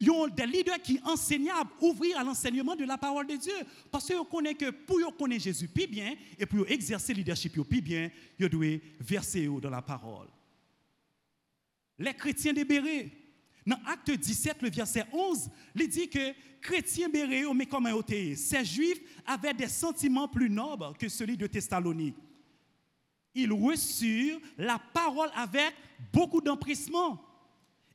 ils 0.00 0.10
ont 0.10 0.26
des 0.28 0.46
leaders 0.46 0.80
qui 0.80 0.98
enseignables, 1.04 1.70
ouvrir 1.78 2.18
à 2.18 2.24
l'enseignement 2.24 2.74
de 2.74 2.86
la 2.86 2.96
parole 2.96 3.26
de 3.26 3.36
Dieu. 3.36 3.52
Parce 3.90 4.06
qu'ils 4.06 4.16
connaissent 4.30 4.54
que 4.54 4.70
pour 4.70 5.14
connaître 5.18 5.44
Jésus 5.44 5.68
plus 5.68 5.86
bien 5.86 6.14
et 6.38 6.46
pour 6.46 6.66
exercer 6.70 7.12
le 7.12 7.18
leadership 7.18 7.52
plus 7.68 7.82
bien, 7.82 8.10
ils 8.38 8.48
doivent 8.48 8.78
verser 8.98 9.46
dans 9.46 9.68
la 9.68 9.82
parole. 9.82 10.28
Les 11.98 12.14
chrétiens 12.14 12.54
de 12.54 12.64
Béret, 12.64 13.10
dans 13.66 13.76
Acte 13.86 14.10
17, 14.10 14.62
le 14.62 14.70
verset 14.70 15.04
11, 15.12 15.50
il 15.74 15.86
dit 15.86 16.08
que 16.08 16.32
chrétiens 16.62 17.10
Béret, 17.10 17.44
mais 17.54 17.66
comme 17.66 17.84
un 17.84 18.00
ces 18.34 18.64
juifs 18.64 19.00
avaient 19.26 19.52
des 19.52 19.68
sentiments 19.68 20.28
plus 20.28 20.48
nobles 20.48 20.96
que 20.98 21.10
celui 21.10 21.36
de 21.36 21.46
Thessalonique. 21.46 22.16
Ils 23.34 23.52
reçurent 23.52 24.40
la 24.56 24.78
parole 24.78 25.30
avec 25.34 25.74
beaucoup 26.10 26.40
d'empressement 26.40 27.22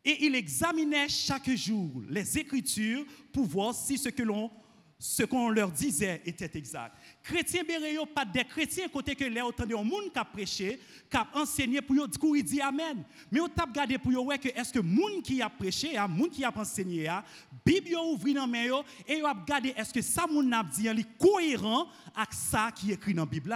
et 0.05 0.25
il 0.25 0.35
examinait 0.35 1.09
chaque 1.09 1.50
jour 1.50 2.03
les 2.09 2.38
Écritures 2.38 3.05
pour 3.33 3.45
voir 3.45 3.74
si 3.74 3.97
ce 3.97 4.09
que 4.09 4.24
l'on 4.24 4.51
ce 4.97 5.24
qu'on 5.24 5.50
leur 5.50 5.71
disait 5.71 6.21
était 6.25 6.57
exact. 6.57 6.95
Chrétiens 7.21 7.63
Béréo, 7.63 8.05
pas 8.05 8.24
des 8.24 8.45
chrétiens 8.45 8.88
côté 8.88 9.13
que 9.13 9.25
les 9.25 9.41
autant 9.41 9.65
de 9.65 9.75
monde 9.75 10.12
qui 10.12 10.17
a 10.17 10.24
prêché, 10.24 10.79
qui 11.09 11.17
a 11.17 11.27
enseigné 11.33 11.81
pour 11.81 11.95
eux, 11.97 12.07
du 12.07 12.43
dit 12.43 12.62
amen. 12.62 13.03
Mais 13.29 13.41
on 13.41 13.50
t'a 13.50 13.65
regardé 13.65 13.97
pour 13.97 14.12
eux 14.12 14.38
que 14.38 14.47
est-ce 14.47 14.71
que 14.71 14.79
monde 14.79 15.21
qui 15.21 15.41
a 15.41 15.50
prêché, 15.50 15.97
a 15.97 16.07
monde 16.07 16.29
qui 16.29 16.43
a 16.43 16.57
enseigné, 16.57 17.07
a 17.07 17.24
Bible 17.65 17.95
ouvri 17.97 18.33
dans 18.33 18.47
main 18.47 18.81
et 19.07 19.21
on 19.21 19.25
a 19.25 19.33
regardé 19.33 19.74
est-ce 19.75 19.93
que 19.93 20.01
ça 20.01 20.25
monde 20.27 20.51
a 20.53 20.63
dit 20.63 20.88
est 20.88 21.17
cohérent 21.17 21.88
avec 22.15 22.33
ça 22.33 22.71
qui 22.74 22.91
est 22.91 22.95
écrit 22.95 23.13
dans 23.13 23.24
la 23.24 23.29
Bible. 23.29 23.55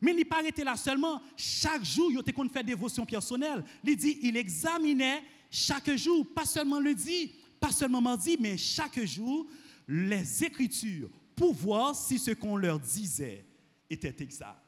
Mais 0.00 0.10
il 0.10 0.16
n'est 0.16 0.24
pas 0.24 0.40
arrêté 0.40 0.64
là 0.64 0.76
seulement. 0.76 1.22
Chaque 1.36 1.84
jour, 1.84 2.10
il 2.10 2.18
a 2.18 2.48
fait 2.52 2.64
dévotion 2.64 3.06
personnelle. 3.06 3.64
Il 3.84 3.96
dit, 3.96 4.18
il 4.22 4.36
examinait 4.36 5.22
chaque 5.54 5.94
jour, 5.96 6.26
pas 6.34 6.44
seulement 6.44 6.80
le 6.80 6.94
dit, 6.94 7.32
pas 7.60 7.70
seulement 7.70 8.00
mardi, 8.00 8.36
mais 8.40 8.56
chaque 8.56 9.02
jour, 9.04 9.46
les 9.86 10.42
Écritures 10.42 11.08
pour 11.36 11.54
voir 11.54 11.94
si 11.94 12.18
ce 12.18 12.32
qu'on 12.32 12.56
leur 12.56 12.80
disait 12.80 13.44
était 13.88 14.14
exact. 14.18 14.58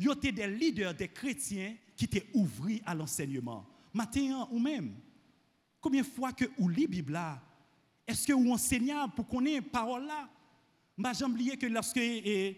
Il 0.00 0.06
y 0.06 0.10
avait 0.10 0.32
des 0.32 0.48
leaders, 0.48 0.94
des 0.94 1.08
chrétiens 1.08 1.76
qui 1.96 2.06
étaient 2.06 2.26
ouverts 2.34 2.80
à 2.84 2.94
l'enseignement. 2.94 3.66
Matin 3.94 4.48
ou 4.50 4.58
même, 4.58 4.96
combien 5.80 6.02
de 6.02 6.06
fois 6.06 6.32
que 6.32 6.44
vous 6.58 6.68
lisez 6.68 6.82
la 6.82 6.88
Bible 6.88 7.20
est-ce 8.08 8.26
que 8.26 8.32
vous 8.32 8.50
enseignez 8.50 8.94
pour 9.14 9.26
connaître 9.26 9.68
parole 9.70 10.06
là? 10.06 10.28
J'ai 11.12 11.24
oublié 11.24 11.56
que 11.56 11.66
lorsque 11.66 11.96
la 11.96 12.52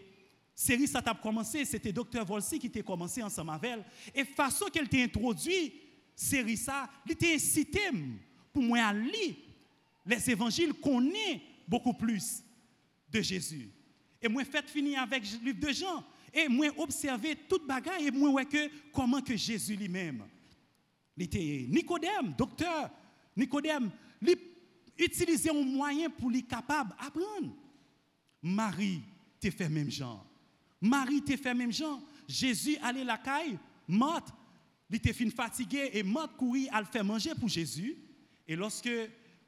série 0.54 0.86
ça 0.86 1.02
a 1.04 1.14
commencé, 1.14 1.64
c'était 1.64 1.92
Dr. 1.92 2.24
Volsi 2.24 2.58
qui 2.58 2.66
était 2.66 2.82
commencé 2.82 3.22
ensemble 3.22 3.50
avec. 3.50 3.78
Et 4.14 4.24
façon 4.24 4.66
qu'elle 4.66 4.88
t'a 4.88 4.98
introduit, 4.98 5.72
série 6.18 6.56
ça, 6.56 6.90
il 7.08 7.16
t'a 7.16 7.28
incité 7.28 7.80
pour 8.52 8.62
moi 8.62 8.78
à 8.80 8.92
lire 8.92 9.36
les 10.04 10.30
évangiles 10.30 10.72
connaît 10.74 11.42
beaucoup 11.66 11.92
plus 11.92 12.42
de 13.10 13.20
Jésus. 13.20 13.68
Et 14.20 14.28
moi 14.28 14.42
fait 14.44 14.66
finir 14.68 15.02
avec 15.02 15.22
le 15.32 15.52
livre 15.52 15.60
de 15.60 15.72
Jean 15.72 16.02
et 16.32 16.48
moi 16.48 16.68
observer 16.78 17.36
toute 17.48 17.66
bagaille 17.66 18.06
et 18.06 18.10
moi 18.10 18.44
que 18.44 18.70
comment 18.92 19.20
que 19.20 19.36
Jésus 19.36 19.76
lui-même 19.76 20.24
il 21.16 21.70
Nicodème, 21.70 22.34
docteur 22.36 22.90
Nicodème, 23.36 23.90
il 24.22 24.36
utilisait 24.98 25.50
un 25.50 25.64
moyen 25.64 26.08
pour 26.10 26.30
lui 26.30 26.44
capable 26.44 26.90
d'apprendre. 26.90 27.54
Marie 28.42 29.02
t'a 29.40 29.50
fait 29.50 29.68
même 29.68 29.90
genre. 29.90 30.24
Marie 30.80 31.22
t'a 31.22 31.36
fait 31.36 31.54
même 31.54 31.72
genre. 31.72 32.00
Jésus 32.26 32.76
allait 32.82 33.04
la 33.04 33.18
caille, 33.18 33.58
morte, 33.86 34.28
il 34.90 34.96
était 34.96 35.12
fatigué 35.12 35.90
et 35.92 36.02
Marthe 36.02 36.36
courir 36.36 36.74
à 36.74 36.80
le 36.80 36.86
faire 36.86 37.04
manger 37.04 37.34
pour 37.34 37.48
Jésus. 37.48 37.96
Et 38.46 38.56
lorsque 38.56 38.88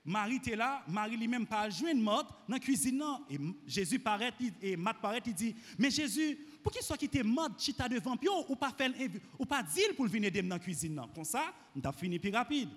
Marie 0.04 0.36
était 0.36 0.56
là, 0.56 0.84
Marie 0.88 1.16
lui-même 1.16 1.46
pas 1.46 1.68
joindre 1.70 2.02
Marthe 2.02 2.28
dans 2.48 2.54
la 2.54 2.60
cuisine. 2.60 3.02
Et 3.30 3.38
Jésus 3.66 3.98
paraît, 3.98 4.32
et 4.60 4.76
Marthe 4.76 5.00
paraît, 5.00 5.22
il 5.24 5.34
dit, 5.34 5.54
mais 5.78 5.90
Jésus, 5.90 6.38
pour 6.62 6.72
qu'il 6.72 6.82
soit 6.82 6.98
quitté 6.98 7.22
Marthe, 7.22 7.60
chita 7.60 7.88
devant 7.88 8.16
Pio, 8.16 8.44
ou 8.48 8.56
pas 8.56 8.72
faire, 8.72 8.92
ou 9.38 9.46
pas 9.46 9.62
dire 9.62 9.94
pour 9.96 10.06
venir 10.06 10.30
dans 10.30 10.48
la 10.48 10.58
cuisine. 10.58 11.00
Comme 11.14 11.24
ça, 11.24 11.54
on 11.74 11.80
a 11.80 11.92
fini 11.92 12.18
plus 12.18 12.30
rapide. 12.30 12.68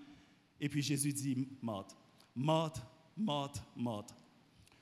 Et 0.60 0.70
puis 0.70 0.82
Jésus 0.82 1.12
dit, 1.12 1.48
Marthe, 1.62 1.96
Marthe, 2.36 2.82
Marthe, 3.17 3.62
Marthe, 3.75 4.15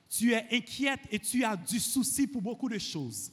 tu 0.08 0.32
es 0.32 0.46
inquiète 0.52 1.00
et 1.10 1.18
tu 1.18 1.42
as 1.42 1.56
du 1.56 1.80
souci 1.80 2.26
pour 2.26 2.42
beaucoup 2.42 2.68
de 2.68 2.78
choses. 2.78 3.32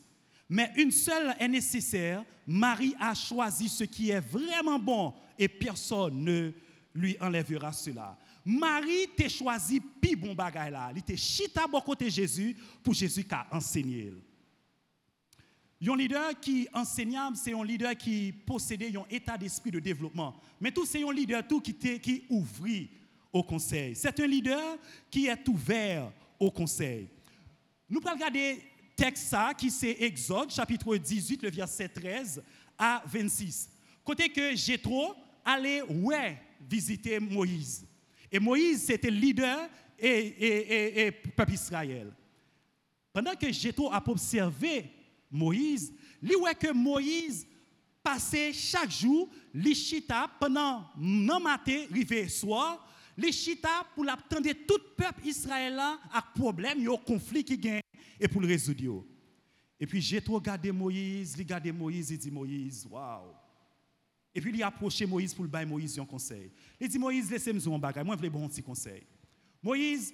Mais 0.50 0.72
une 0.78 0.92
seule 0.92 1.36
est 1.40 1.48
nécessaire. 1.48 2.26
Marie 2.48 2.96
a 3.00 3.14
choisi 3.14 3.70
ce 3.70 3.84
qui 3.84 4.10
est 4.10 4.20
vraiment 4.20 4.80
bon 4.80 5.14
et 5.38 5.48
personne 5.48 6.24
ne 6.24 6.52
lui 6.96 7.16
enlèvera 7.22 7.72
cela. 7.72 8.18
Marie 8.44 9.08
t'a 9.16 9.30
choisi 9.30 9.80
pi 9.80 10.16
bon 10.16 10.34
bagay 10.34 10.72
là. 10.72 10.92
Il 10.96 11.04
t'a 11.04 11.16
chita 11.16 11.68
bon 11.68 11.80
côté 11.82 12.10
Jésus 12.10 12.56
pour 12.84 12.96
Jésus 12.96 13.24
qui 13.24 13.36
a 13.36 13.46
enseigné. 13.52 14.12
Un 15.88 15.96
leader 15.96 16.38
qui 16.40 16.68
enseignable, 16.74 17.38
c'est 17.38 17.54
un 17.54 17.64
leader 17.64 17.96
qui 17.96 18.34
possédait 18.34 18.92
un 18.98 19.06
état 19.10 19.38
d'esprit 19.38 19.72
de 19.72 19.80
développement. 19.80 20.36
Mais 20.60 20.72
tout, 20.72 20.86
c'est 20.86 21.08
un 21.08 21.14
leader 21.14 21.48
tout 21.48 21.62
qui, 21.62 21.74
qui 21.74 22.26
ouvrit 22.30 22.90
au 23.32 23.44
conseil. 23.44 23.96
C'est 23.96 24.20
un 24.20 24.28
leader 24.28 24.78
qui 25.10 25.28
est 25.28 25.48
ouvert 25.48 26.12
au 26.40 26.52
conseil. 26.52 27.08
Nous 27.90 28.02
allons 28.04 28.16
regarder 28.16 28.62
texte 29.00 29.30
ça 29.30 29.54
qui 29.58 29.72
c'est 29.72 29.96
Exode 30.02 30.52
chapitre 30.52 30.98
18 30.98 31.44
le 31.44 31.50
verset 31.50 31.88
13 31.88 32.44
à 32.78 33.02
26. 33.06 33.70
Côté 34.04 34.28
que 34.28 34.54
Jétro 34.58 35.16
allait 35.46 35.82
ouais 35.84 36.38
visiter 36.70 37.18
Moïse. 37.18 37.88
Et 38.30 38.40
Moïse 38.40 38.84
c'était 38.84 39.10
leader 39.10 39.70
et, 39.98 41.06
et, 41.06 41.12
peuple 41.12 41.54
Israël. 41.54 42.12
Pendant 43.14 43.36
que 43.36 43.50
Jétro 43.54 43.90
a 43.90 44.04
observé 44.06 44.92
Moïse, 45.32 45.94
lui 46.22 46.36
voit 46.36 46.54
que 46.54 46.74
Moïse 46.74 47.48
passait 48.04 48.52
chaque 48.52 48.92
jour 48.92 49.30
les 49.54 49.76
pendant 50.42 50.84
non 50.98 51.40
matin 51.40 51.86
rivé 51.90 52.28
soir 52.28 52.86
les 53.16 53.32
pour 53.96 54.04
l'attendre 54.04 54.50
tout 54.68 54.78
le 54.78 55.04
peuple 55.04 55.26
israélien 55.26 56.00
à 56.12 56.22
problème, 56.22 56.86
a 56.90 56.98
conflit 56.98 57.46
qui 57.46 57.58
gagne 57.58 57.82
et 58.20 58.28
pour 58.28 58.42
le 58.42 58.48
résoudre. 58.48 59.06
Et 59.80 59.88
puis 59.88 60.02
j'ai 60.02 60.22
trop 60.22 60.36
regardé 60.36 60.72
Moïse, 60.72 61.34
il 61.36 61.44
regardé 61.44 61.72
Moïse, 61.72 62.12
il 62.12 62.18
dit 62.18 62.32
Moïse, 62.32 62.86
waouh. 62.90 63.34
Et 64.34 64.42
puis 64.42 64.52
il 64.54 64.64
a 64.64 64.68
approché 64.68 65.06
Moïse 65.06 65.34
pour 65.34 65.44
le 65.44 65.50
bailler 65.50 65.66
Moïse 65.66 65.98
un 65.98 66.06
conseil. 66.06 66.52
Il 66.80 66.88
dit 66.88 67.00
Moïse, 67.00 67.32
laissez-moi 67.32 67.76
un 67.76 67.80
bagage, 67.80 68.06
moi 68.06 68.16
je 68.18 68.22
veux 68.22 68.30
bon 68.30 68.48
petit 68.48 68.62
conseil. 68.62 69.04
Moïse, 69.64 70.14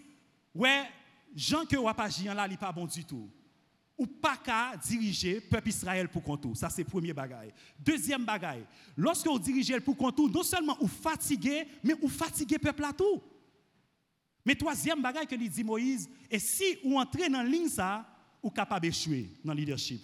ouais, 0.54 0.84
Jean 1.36 1.66
que 1.66 1.76
pas 1.94 2.08
là, 2.34 2.48
il 2.50 2.58
pas 2.58 2.72
bon 2.72 2.86
du 2.86 3.04
tout 3.04 3.30
ou 3.98 4.06
pas 4.06 4.38
qu'à 4.38 4.76
diriger 4.78 5.36
le 5.36 5.42
peuple 5.42 5.70
Israël 5.70 6.10
pour 6.10 6.24
compte 6.24 6.56
Ça, 6.56 6.70
c'est 6.70 6.84
le 6.84 6.90
premier 6.90 7.14
bagaille. 7.14 7.54
Deuxième 7.80 8.26
bagaille, 8.26 8.66
lorsque 8.98 9.28
vous 9.28 9.40
dirigez 9.40 9.80
pour 9.80 9.96
compte 9.96 10.20
non 10.20 10.44
seulement 10.44 10.78
vous 10.80 10.88
fatiguez, 10.88 11.66
mais 11.84 11.94
vous 11.94 12.10
fatiguez 12.10 12.56
le 12.56 12.62
peuple 12.62 12.84
à 12.84 12.94
tout. 12.94 13.22
Mais 14.46 14.54
troisième 14.56 15.02
bagaille 15.02 15.26
que 15.26 15.36
dit 15.36 15.64
Moïse, 15.64 16.08
et 16.30 16.38
si 16.38 16.78
vous 16.84 16.98
entrez 16.98 17.28
dans 17.30 17.42
la 17.42 17.50
ligne 17.50 17.68
ça, 17.68 18.06
vous 18.44 18.50
êtes 18.50 18.56
capable 18.56 18.82
d'échouer 18.86 19.30
dans 19.44 19.54
le 19.54 19.60
leadership. 19.60 20.02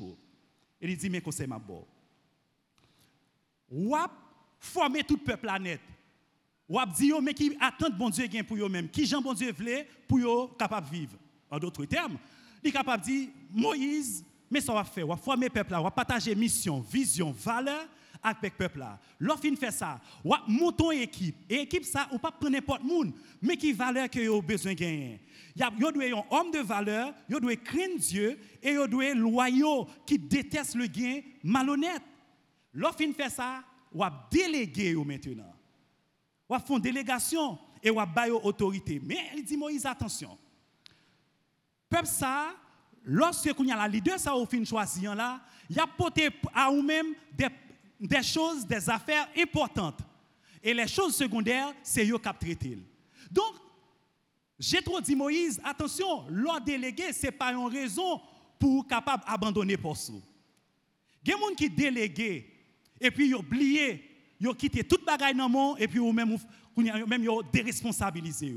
Il 0.82 0.98
dit, 0.98 1.10
mais 1.10 1.22
conseil 1.22 1.46
ma 1.46 1.60
bon. 1.60 1.86
Ou 3.70 3.96
former 4.58 5.04
tout 5.04 5.16
le 5.16 5.24
peuple 5.24 5.48
net. 5.62 5.82
Ou 6.68 6.80
dit, 6.98 7.12
mais 7.22 7.36
qui 7.36 7.56
attend 7.60 7.92
bon 7.92 8.10
Dieu 8.10 8.28
pour 8.44 8.58
eux-mêmes, 8.58 8.90
qui 8.90 9.06
Jean 9.06 9.22
bon 9.22 9.34
Dieu 9.34 9.52
voulait 9.52 9.88
pour 10.08 10.18
eux 10.18 10.50
capable 10.58 10.88
vivre? 10.90 11.18
En 11.50 11.60
d'autres 11.60 11.86
termes, 11.86 12.18
il 12.64 12.70
est 12.70 12.72
capable 12.72 13.04
de 13.04 13.12
dire, 13.12 13.30
Moïse, 13.52 14.26
mais 14.50 14.60
ça 14.60 14.74
va 14.74 14.84
faire, 14.84 15.06
va 15.06 15.18
former 15.18 15.46
le 15.46 15.52
peuple 15.52 15.74
va 15.74 15.92
partager 15.92 16.34
mission, 16.34 16.82
vision, 16.82 17.32
valeur 17.32 17.88
avec 18.24 18.54
le 18.54 18.58
peuple 18.58 18.80
là. 18.80 19.00
Lorsqu'il 19.20 19.58
fait 19.58 19.72
ça, 19.72 20.00
on 20.24 20.30
va 20.30 20.42
monter 20.48 20.84
une 20.96 21.02
équipe. 21.02 21.36
Et 21.50 21.62
équipe 21.62 21.84
ça, 21.84 22.08
on 22.12 22.18
pas 22.18 22.32
prendre 22.32 22.54
n'importe 22.54 22.84
monde, 22.84 23.14
mais 23.42 23.58
qui 23.58 23.74
valeur 23.74 24.10
que 24.10 24.28
vous 24.28 24.42
besoin 24.42 24.74
gagner. 24.74 25.20
Il 25.56 25.66
doit 25.80 25.92
un 25.92 26.24
homme 26.38 26.52
de 26.52 26.60
valeur, 26.60 27.14
il 27.30 27.40
doit 27.40 27.56
craindre 27.56 27.98
Dieu 27.98 28.40
et 28.62 28.72
il 28.72 28.88
doit 28.88 29.14
loyaux 29.14 29.88
qui 30.06 30.18
déteste 30.18 30.76
le 30.76 30.88
gain 30.88 31.22
malhonnête. 31.44 32.02
Lorsqu'il 32.74 33.14
fait 33.14 33.30
ça, 33.30 33.64
on 33.94 34.00
va 34.00 34.28
déléguer 34.32 34.96
maintenant. 34.96 35.54
Va 36.50 36.60
faire 36.60 36.76
une 36.76 36.82
délégation 36.82 37.58
et 37.84 37.90
on 37.90 37.96
va 37.96 38.06
bailler 38.06 38.32
autorité. 38.32 39.02
Mais 39.04 39.32
il 39.36 39.44
dit 39.44 39.58
Moïse 39.58 39.86
attention. 39.86 40.38
Peuple 41.90 42.08
ça 42.08 42.54
lorsque 43.04 43.54
vous 43.56 43.64
y 43.64 43.72
a 43.72 43.76
la 43.76 43.88
leader 43.88 44.20
ça 44.20 44.36
au 44.36 44.46
fin 44.46 44.64
choisir 44.64 45.16
là, 45.16 45.42
il 45.70 45.80
a 45.80 45.88
porté 45.88 46.30
à 46.54 46.70
vous-même 46.70 47.08
des, 47.34 47.48
des, 48.02 48.24
choses, 48.24 48.66
des 48.66 48.90
affaires 48.90 49.30
importantes. 49.38 50.00
Et 50.64 50.74
les 50.74 50.88
choses 50.88 51.16
secondaires, 51.16 51.74
c'est 51.84 52.06
eux 52.10 52.18
qui 52.18 52.30
traité. 52.40 52.78
Donc, 53.30 53.54
j'ai 54.60 54.82
trop 54.82 55.00
dit 55.00 55.16
Moïse, 55.16 55.62
attention, 55.64 56.26
l'ordre 56.30 56.66
délégué, 56.66 57.14
ce 57.14 57.28
n'est 57.28 57.32
pas 57.32 57.52
une 57.54 57.68
raison 57.68 58.22
pour 58.60 58.86
capable 58.88 59.24
abandonner 59.26 59.78
pour 59.78 59.98
ça. 59.98 60.14
Il 61.24 61.30
y 61.30 61.34
a 61.34 61.36
des 61.36 61.42
gens 61.42 61.56
qui 61.56 61.70
délégué 61.70 62.48
et 63.00 63.10
puis 63.10 63.28
ils 63.28 63.36
oublié, 63.36 64.04
ils 64.40 64.56
quitté 64.56 64.84
toute 64.84 65.06
bagaille 65.06 65.36
dans 65.36 65.48
le 65.48 65.52
monde 65.52 65.78
et 65.80 65.88
puis 65.88 66.00
ils 66.00 66.14
même 66.14 66.38
même 66.76 67.28
déresponsabilisé. 67.52 68.56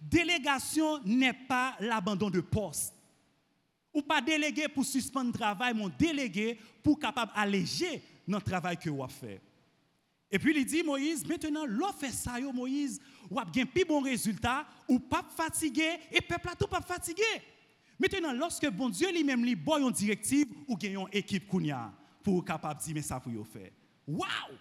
Délégation 0.00 1.00
n'est 1.04 1.32
pas 1.32 1.76
l'abandon 1.80 2.30
de 2.30 2.40
poste. 2.40 2.94
Ou 3.94 4.02
pas 4.02 4.20
délégué 4.20 4.68
pour 4.68 4.84
suspendre 4.84 5.26
le 5.26 5.32
travail, 5.32 5.74
mais 5.74 5.84
délégué 5.98 6.58
pour 6.82 6.98
capable 6.98 7.30
alléger 7.34 8.02
notre 8.26 8.46
travail 8.46 8.76
que 8.76 8.90
vous 8.90 9.06
fait. 9.08 9.40
Et 10.30 10.38
puis 10.38 10.54
il 10.56 10.64
dit 10.64 10.82
Moïse, 10.82 11.26
maintenant, 11.26 11.66
l'on 11.66 11.92
fait 11.92 12.10
ça, 12.10 12.40
Moïse, 12.40 13.00
ou 13.30 13.38
a 13.38 13.44
bien 13.44 13.66
plus 13.66 13.84
bon 13.84 14.00
résultat, 14.00 14.66
ou 14.88 14.98
pas 14.98 15.22
fatigué, 15.36 15.98
et 16.10 16.22
peuple 16.22 16.48
a 16.48 16.56
tout 16.56 16.66
pas 16.66 16.80
fatigué. 16.80 17.22
Maintenant, 17.98 18.32
lorsque 18.32 18.68
bon 18.70 18.88
Dieu 18.88 19.12
lui-même 19.12 19.44
lui 19.44 19.54
boit 19.54 19.78
une 19.78 19.92
directive, 19.92 20.48
ou 20.66 20.76
gagne 20.76 21.00
une 21.00 21.08
équipe 21.12 21.46
kounya 21.46 21.92
pour 22.22 22.42
capable 22.44 22.80
dire 22.80 22.94
mais 22.94 23.02
ça 23.02 23.20
pour 23.20 23.30
vous 23.30 23.44
faire. 23.44 23.70
Waouh! 24.06 24.56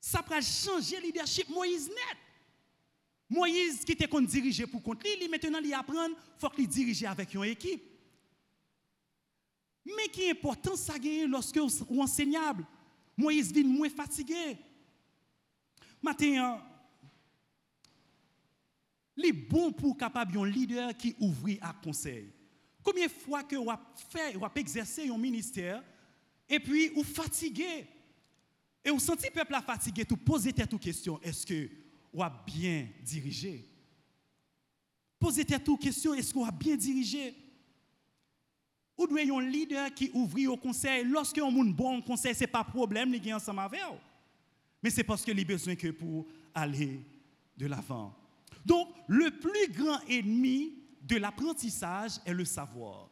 Ça 0.00 0.24
va 0.28 0.40
changer 0.40 0.96
le 0.96 1.06
leadership 1.06 1.48
Moïse 1.48 1.88
net. 1.88 2.18
Moïse 3.28 3.84
qui 3.84 3.92
était 3.92 4.08
diriger 4.22 4.66
pour 4.66 4.82
contre 4.82 5.06
lui, 5.18 5.28
maintenant 5.28 5.58
il 5.62 5.74
apprend, 5.74 6.08
faut 6.38 6.50
qu'il 6.50 6.68
dirige 6.68 7.02
avec 7.04 7.34
une 7.34 7.44
équipe. 7.44 7.82
Mais 9.84 10.08
qui 10.12 10.22
est 10.22 10.30
important 10.30 10.76
ça 10.76 10.98
gagne 10.98 11.26
lorsque 11.26 11.58
vous 11.58 12.00
enseignable. 12.00 12.64
Moïse 13.16 13.52
vient 13.52 13.64
moins 13.64 13.90
fatigué. 13.90 14.56
Maintenant, 16.00 16.60
il 19.16 19.26
est 19.26 19.32
bon 19.32 19.72
pour 19.72 19.96
capable 19.96 20.38
un 20.38 20.46
leader 20.46 20.96
qui 20.96 21.14
ouvre 21.20 21.50
à 21.60 21.72
conseil. 21.72 22.32
Combien 22.82 23.06
de 23.06 23.12
fois 23.12 23.44
que 23.44 23.56
vous 23.56 23.70
fait, 24.10 24.34
vous 24.34 24.46
exercer 24.56 25.08
un 25.08 25.18
ministère 25.18 25.82
et 26.48 26.58
puis 26.58 26.88
vous 26.88 27.04
fatigué 27.04 27.86
et 28.84 28.90
vous 28.90 28.98
sentez 28.98 29.28
le 29.28 29.34
peuple 29.34 29.54
fatigué, 29.64 30.04
tout 30.04 30.16
posez 30.16 30.52
toute 30.52 30.80
question, 30.80 31.20
est-ce 31.22 31.46
que 31.46 31.68
vous 32.12 32.22
avez 32.22 32.34
bien 32.44 32.88
dirigé? 33.02 33.68
Posez 35.20 35.44
toute 35.44 35.80
question, 35.80 36.14
est-ce 36.14 36.34
que 36.34 36.38
vous 36.38 36.44
avez 36.44 36.56
bien 36.56 36.76
dirigé? 36.76 37.34
Ou 38.96 39.06
doit 39.06 39.20
un 39.20 39.40
leader 39.40 39.92
qui 39.94 40.10
ouvre 40.12 40.52
au 40.52 40.56
conseil. 40.56 41.04
Lorsque 41.04 41.38
un 41.38 41.50
monde 41.50 41.74
bon 41.74 42.00
conseil, 42.02 42.34
ce 42.34 42.40
n'est 42.40 42.46
pas 42.46 42.64
problème, 42.64 43.14
il 43.14 43.26
est 43.26 43.32
ensemble 43.32 43.60
avec 43.60 43.80
Mais 44.82 44.90
c'est 44.90 45.04
parce 45.04 45.24
qu'il 45.24 45.38
a 45.38 45.44
besoin 45.44 45.74
que 45.74 45.88
pour 45.88 46.26
aller 46.54 47.00
de 47.56 47.66
l'avant. 47.66 48.14
Donc, 48.64 48.88
le 49.08 49.30
plus 49.30 49.72
grand 49.72 49.98
ennemi 50.08 50.74
de 51.02 51.16
l'apprentissage 51.16 52.12
est 52.24 52.34
le 52.34 52.44
savoir. 52.44 53.08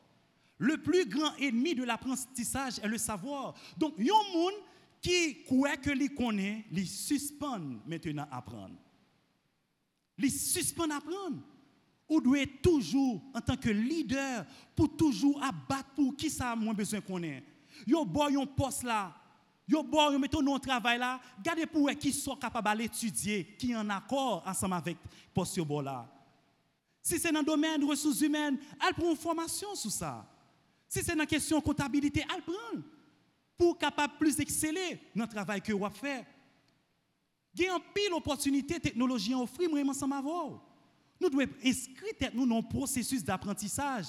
Le 0.58 0.76
plus 0.76 1.06
grand 1.06 1.34
ennemi 1.36 1.74
de 1.74 1.84
l'apprentissage 1.84 2.78
est 2.78 2.88
le 2.88 2.98
savoir. 2.98 3.54
Donc, 3.76 3.94
il 3.98 4.06
y 4.06 4.10
a 4.10 4.14
un 4.14 4.32
monde 4.34 4.54
qui 5.00 5.42
croit 5.44 5.76
que 5.76 5.90
les 5.90 6.10
connaît, 6.10 6.66
les 6.70 6.84
suspend 6.84 7.60
maintenant 7.86 8.28
à 8.30 8.36
apprendre. 8.36 8.76
Les 10.18 10.28
suspend 10.28 10.90
à 10.90 10.96
apprendre 10.96 11.38
ou 12.10 12.20
doit 12.20 12.44
toujours, 12.60 13.22
en 13.32 13.40
tant 13.40 13.56
que 13.56 13.70
leader, 13.70 14.44
pour 14.74 14.94
toujours 14.96 15.42
abattre 15.42 15.90
pour 15.94 16.16
qui 16.16 16.28
ça 16.28 16.50
a 16.50 16.56
moins 16.56 16.74
besoin 16.74 17.00
qu'on 17.00 17.22
ait. 17.22 17.44
Yo 17.86 18.04
boy 18.04 18.36
un 18.36 18.46
poste 18.46 18.82
là, 18.82 19.14
yo 19.66 19.82
boy 19.84 20.18
mettons 20.18 20.54
un 20.54 20.58
travail 20.58 20.98
là, 20.98 21.20
gardez 21.42 21.66
pour 21.66 21.88
qui 21.90 22.12
sont 22.12 22.34
capables 22.34 22.78
d'étudier, 22.78 23.54
qui 23.56 23.74
en 23.74 23.88
accord 23.88 24.42
ensemble 24.44 24.74
avec 24.74 24.98
poste 25.32 25.56
là. 25.84 26.06
Si 27.00 27.18
c'est 27.18 27.32
dans 27.32 27.40
le 27.40 27.46
domaine 27.46 27.80
des 27.80 27.86
ressources 27.86 28.20
humaines, 28.20 28.58
elle 28.86 28.92
prend 28.92 29.10
une 29.10 29.16
formation 29.16 29.74
sur 29.76 29.90
ça. 29.90 30.28
Si 30.88 31.02
c'est 31.02 31.12
dans 31.12 31.20
la 31.20 31.26
question 31.26 31.60
comptabilité, 31.60 32.26
elle 32.34 32.42
prend 32.42 32.82
pour 33.56 33.78
capable 33.78 34.14
plus 34.18 34.38
exceller 34.40 35.00
dans 35.14 35.24
le 35.24 35.30
travail 35.30 35.62
que 35.62 35.72
vous 35.72 35.88
fait. 35.90 36.26
Il 37.54 37.62
y 37.62 37.68
a 37.68 37.74
une 37.74 37.82
pile 37.94 38.10
d'opportunités 38.10 38.80
technologie 38.80 39.34
offrir 39.34 39.70
moi 39.70 39.80
ensemble 39.88 40.14
avec 40.14 40.24
vous. 40.24 40.60
Nous 41.20 41.28
devons 41.28 41.46
inscrire 41.64 42.30
nous 42.34 42.46
dans 42.46 42.58
un 42.58 42.62
processus 42.62 43.22
d'apprentissage. 43.22 44.06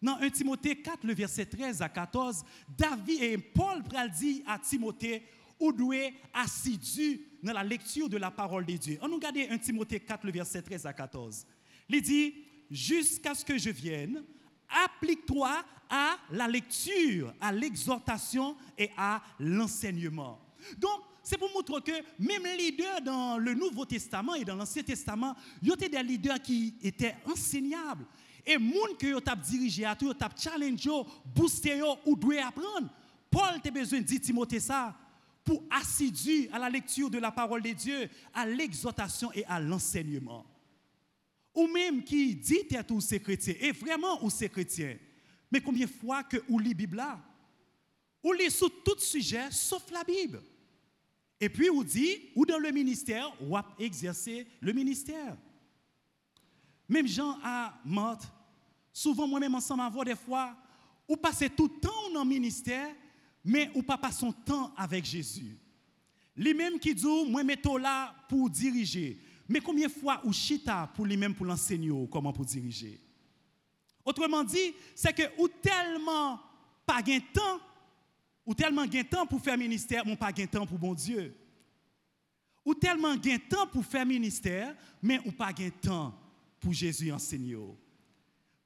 Dans 0.00 0.16
1 0.16 0.30
Timothée 0.30 0.80
4, 0.80 1.04
le 1.04 1.14
verset 1.14 1.46
13 1.46 1.82
à 1.82 1.88
14, 1.88 2.44
David 2.68 3.22
et 3.22 3.38
Paul 3.38 3.82
dit 4.16 4.44
à 4.46 4.58
Timothée, 4.58 5.24
où 5.58 5.72
doit 5.72 6.12
assidu 6.32 7.20
dans 7.42 7.52
la 7.52 7.64
lecture 7.64 8.08
de 8.08 8.16
la 8.16 8.30
parole 8.30 8.64
de 8.64 8.76
Dieu. 8.76 8.98
On 9.02 9.08
nous 9.08 9.16
regarde 9.16 9.36
1 9.36 9.58
Timothée 9.58 9.98
4, 9.98 10.24
le 10.24 10.32
verset 10.32 10.62
13 10.62 10.86
à 10.86 10.92
14. 10.92 11.44
Il 11.88 12.00
dit, 12.00 12.34
jusqu'à 12.70 13.34
ce 13.34 13.44
que 13.44 13.58
je 13.58 13.70
vienne, 13.70 14.22
applique-toi 14.84 15.64
à 15.90 16.16
la 16.30 16.46
lecture, 16.46 17.34
à 17.40 17.50
l'exhortation 17.50 18.56
et 18.76 18.90
à 18.96 19.22
l'enseignement. 19.40 20.40
Donc, 20.76 21.00
c'est 21.28 21.36
pour 21.36 21.52
montrer 21.52 21.82
que 21.82 22.04
même 22.18 22.42
les 22.42 22.56
leaders 22.56 23.02
dans 23.02 23.36
le 23.36 23.52
Nouveau 23.52 23.84
Testament 23.84 24.34
et 24.34 24.46
dans 24.46 24.56
l'Ancien 24.56 24.82
Testament, 24.82 25.36
il 25.60 25.68
y 25.68 25.72
avait 25.72 25.90
des 25.90 26.02
leaders 26.02 26.40
qui 26.40 26.74
étaient 26.82 27.14
enseignables. 27.26 28.06
Et 28.46 28.56
moun 28.56 28.96
que 28.98 29.08
yo 29.08 29.20
tap 29.20 29.42
dirigé 29.42 29.84
challenge 30.38 30.86
yo, 30.86 31.06
booster 31.34 31.76
yo 31.76 31.98
ou 32.06 32.16
doit 32.16 32.46
apprendre. 32.46 32.88
Paul 33.30 33.60
a 33.62 33.70
besoin 33.70 34.00
de 34.00 34.04
dire 34.04 34.22
Timothée 34.22 34.58
ça 34.58 34.96
pour 35.44 35.62
assidu 35.70 36.48
à 36.50 36.58
la 36.58 36.70
lecture 36.70 37.10
de 37.10 37.18
la 37.18 37.30
parole 37.30 37.60
de 37.60 37.72
Dieu, 37.72 38.08
à 38.32 38.46
l'exhortation 38.46 39.30
et 39.34 39.44
à 39.44 39.60
l'enseignement. 39.60 40.46
Ou 41.54 41.66
même 41.66 42.02
qui 42.02 42.36
dit 42.36 42.74
à 42.74 42.82
tous 42.82 43.02
ces 43.02 43.20
chrétiens, 43.20 43.54
et 43.60 43.72
vraiment 43.72 44.24
ou 44.24 44.30
ces 44.30 44.48
chrétiens, 44.48 44.96
mais 45.52 45.60
combien 45.60 45.84
de 45.84 45.90
fois 45.90 46.22
que 46.22 46.38
ou 46.48 46.58
lit 46.58 46.72
Bible 46.72 46.96
là, 46.96 47.20
ou 48.22 48.32
lit 48.32 48.50
sur 48.50 48.82
tout 48.82 48.98
sujet 48.98 49.50
sauf 49.50 49.90
la 49.90 50.04
Bible. 50.04 50.40
Et 51.40 51.48
puis 51.48 51.70
ou 51.70 51.84
dit, 51.84 52.30
ou 52.34 52.44
dans 52.44 52.58
le 52.58 52.70
ministère, 52.70 53.30
ou 53.40 53.56
exercer 53.78 54.46
le 54.60 54.72
ministère. 54.72 55.36
Même 56.88 57.06
Jean 57.06 57.38
a 57.42 57.78
mort, 57.84 58.18
souvent 58.92 59.28
moi-même 59.28 59.54
ensemble 59.54 59.82
avoir 59.82 60.04
des 60.04 60.16
fois, 60.16 60.56
ou 61.06 61.16
passer 61.16 61.48
tout 61.48 61.70
le 61.72 61.80
temps 61.80 62.10
dans 62.12 62.24
le 62.24 62.28
ministère, 62.28 62.94
mais 63.44 63.70
ou 63.74 63.82
pas 63.82 64.00
son 64.10 64.32
temps 64.32 64.72
avec 64.76 65.04
Jésus. 65.04 65.56
Lui-même 66.36 66.78
qui 66.78 66.94
dit, 66.94 67.24
moi, 67.28 67.42
mettons 67.42 67.76
là 67.76 68.14
pour 68.28 68.48
diriger. 68.48 69.20
Mais 69.48 69.60
combien 69.60 69.88
de 69.88 69.92
fois 69.92 70.20
ou 70.24 70.32
chita 70.32 70.90
pour 70.94 71.06
lui-même 71.06 71.34
pour 71.34 71.46
l'enseigner 71.46 71.90
comment 72.10 72.32
pour 72.32 72.44
diriger? 72.44 73.00
Autrement 74.04 74.44
dit, 74.44 74.74
c'est 74.94 75.12
que 75.12 75.22
ou 75.38 75.48
tellement 75.48 76.40
pas 76.86 77.02
gain 77.02 77.20
temps, 77.32 77.60
ou 78.48 78.54
tellement 78.54 78.86
gain 78.86 79.04
temps 79.04 79.26
pour 79.26 79.42
faire 79.42 79.58
ministère, 79.58 80.06
mais 80.06 80.16
pas 80.16 80.32
gain 80.32 80.46
temps 80.46 80.66
pour 80.66 80.78
bon 80.78 80.94
Dieu. 80.94 81.36
Ou 82.64 82.74
tellement 82.74 83.14
gain 83.14 83.36
temps 83.36 83.66
pour 83.66 83.84
faire 83.84 84.06
ministère, 84.06 84.74
mais 85.02 85.20
ou 85.26 85.32
pas 85.32 85.52
gain 85.52 85.68
temps 85.68 86.18
pour 86.58 86.72
Jésus 86.72 87.12
enseigner. 87.12 87.58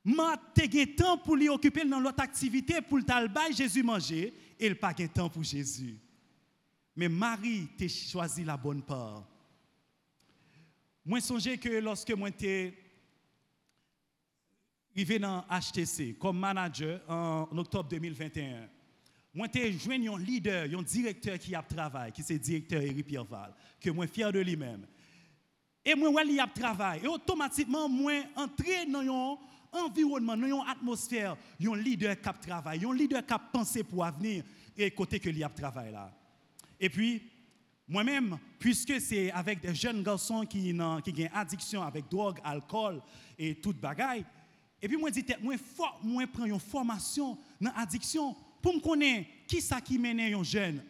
Ma 0.04 0.36
te 0.54 0.64
gain 0.66 0.84
temps 0.96 1.18
pour 1.18 1.34
lui 1.34 1.48
occuper 1.48 1.84
dans 1.84 1.98
l'autre 1.98 2.22
activité 2.22 2.80
pour 2.80 2.98
le 2.98 3.04
Jésus 3.52 3.82
manger 3.82 4.32
et 4.56 4.66
il 4.66 4.76
pas 4.76 4.94
gain 4.94 5.08
temps 5.08 5.28
pour 5.28 5.42
Jésus. 5.42 5.98
Mais 6.94 7.08
Marie 7.08 7.66
t'a 7.76 7.88
choisi 7.88 8.44
la 8.44 8.56
bonne 8.56 8.82
part. 8.82 9.26
Moi 11.04 11.20
songez 11.20 11.58
que 11.58 11.80
lorsque 11.80 12.12
moi 12.12 12.30
t'ai 12.30 12.72
arrivé 14.94 15.18
dans 15.18 15.44
HTC 15.50 16.16
comme 16.20 16.38
manager 16.38 17.00
en, 17.08 17.48
octobre 17.58 17.88
2021, 17.88 18.68
moi 19.34 19.48
t'ai 19.48 19.72
joint 19.72 20.00
un 20.12 20.18
leader, 20.18 20.66
un 20.76 20.82
directeur 20.82 21.38
qui 21.38 21.54
a 21.54 21.62
travaillé, 21.62 22.12
qui 22.12 22.22
c'est 22.22 22.38
directeur 22.38 22.82
Eric 22.82 23.06
Pierreval, 23.06 23.54
que 23.80 23.90
moi 23.90 24.06
fier 24.06 24.32
de 24.32 24.40
lui-même. 24.40 24.86
Et 25.84 25.94
moi, 25.94 26.22
il 26.24 26.38
a 26.38 26.46
travail. 26.46 27.00
Et 27.02 27.08
automatiquement, 27.08 27.88
moi, 27.88 28.12
entrer 28.36 28.86
dans 28.86 29.00
un 29.00 29.38
environnement, 29.72 30.36
dans 30.36 30.46
une 30.46 30.68
atmosphère, 30.68 31.36
un 31.60 31.76
leader 31.76 32.14
qui 32.20 32.46
travaille, 32.46 32.84
un 32.84 32.94
leader 32.94 33.26
qui 33.26 33.32
a 33.32 33.38
pensé 33.38 33.82
pour 33.82 34.04
l'avenir 34.04 34.44
et 34.76 34.90
côté 34.92 35.18
que 35.18 35.28
y 35.30 35.42
a 35.42 35.48
travail 35.48 35.92
là. 35.92 36.12
Et 36.78 36.88
puis, 36.88 37.22
moi-même, 37.88 38.38
puisque 38.58 39.00
c'est 39.00 39.30
avec 39.32 39.60
des 39.60 39.74
jeunes 39.74 40.02
garçons 40.02 40.46
qui 40.46 40.72
ont 40.80 41.00
qui 41.00 41.26
addiction 41.32 41.82
avec 41.82 42.08
drogue, 42.08 42.38
alcool 42.44 43.02
et 43.36 43.56
toute 43.56 43.80
bagaille, 43.80 44.24
et 44.80 44.88
puis 44.88 44.96
moi, 44.96 45.10
je 45.14 45.20
dis, 45.20 45.34
moi, 45.40 45.54
moi, 46.02 46.26
prends 46.26 46.44
une 46.44 46.58
formation 46.58 47.38
dans 47.60 47.72
l'addiction 47.76 48.34
pour 48.62 48.74
me 48.74 48.80
connaître 48.80 49.28
qui 49.46 49.60
ça 49.60 49.80
qui 49.80 49.98
mène 49.98 50.20
un 50.20 50.42
jeune 50.42 50.82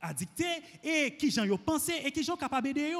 addicté 0.00 0.46
et 0.82 1.16
qui 1.16 1.30
j'en 1.30 1.56
pensé 1.58 1.92
et 2.04 2.10
qui 2.10 2.22
j'en 2.22 2.36
capable 2.36 2.72
d'aider. 2.72 2.94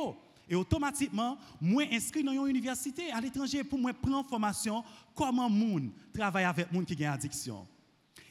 Et 0.48 0.54
automatiquement, 0.54 1.38
moi 1.60 1.84
inscrit 1.90 2.22
dans 2.22 2.32
une 2.32 2.48
université 2.48 3.10
à 3.12 3.20
l'étranger 3.20 3.64
pour 3.64 3.78
moi 3.78 3.92
prendre 3.92 4.28
formation 4.28 4.84
comment 5.14 5.48
moun 5.48 5.90
travaille 6.12 6.44
avec 6.44 6.70
moun 6.72 6.84
qui 6.84 7.04
a 7.04 7.12
addiction. 7.12 7.66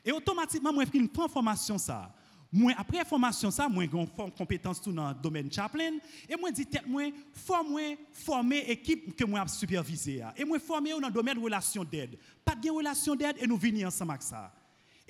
Et 0.06 0.12
automatiquement, 0.12 0.74
moi 0.74 0.86
pris 0.86 1.00
une 1.00 1.10
formation 1.10 1.78
ça. 1.78 2.14
Moi 2.52 2.74
après 2.78 3.06
formation 3.06 3.52
ça, 3.52 3.70
moi 3.70 3.84
une 3.84 4.08
compétence 4.38 4.82
tout 4.82 4.92
dans 4.92 5.10
le 5.10 5.16
domaine 5.16 5.52
chaplain 5.52 5.98
et 6.28 6.36
moi 6.36 6.52
dit 6.52 6.68
faut 7.32 7.64
moi 7.64 7.96
former 8.12 8.70
équipe 8.70 9.16
que 9.16 9.24
moi 9.24 9.48
superviser 9.48 10.24
et 10.36 10.44
moi 10.44 10.60
former 10.60 10.92
dans 10.92 11.08
le 11.08 11.14
domaine 11.14 11.38
de 11.38 11.44
relation 11.44 11.84
d'aide. 11.84 12.18
Pas 12.44 12.56
de 12.56 12.70
relation 12.70 13.16
d'aide 13.16 13.38
et 13.40 13.48
nous 13.48 13.58
venir 13.58 13.88
ensemble 13.88 14.12
avec 14.12 14.24
ça. 14.24 14.52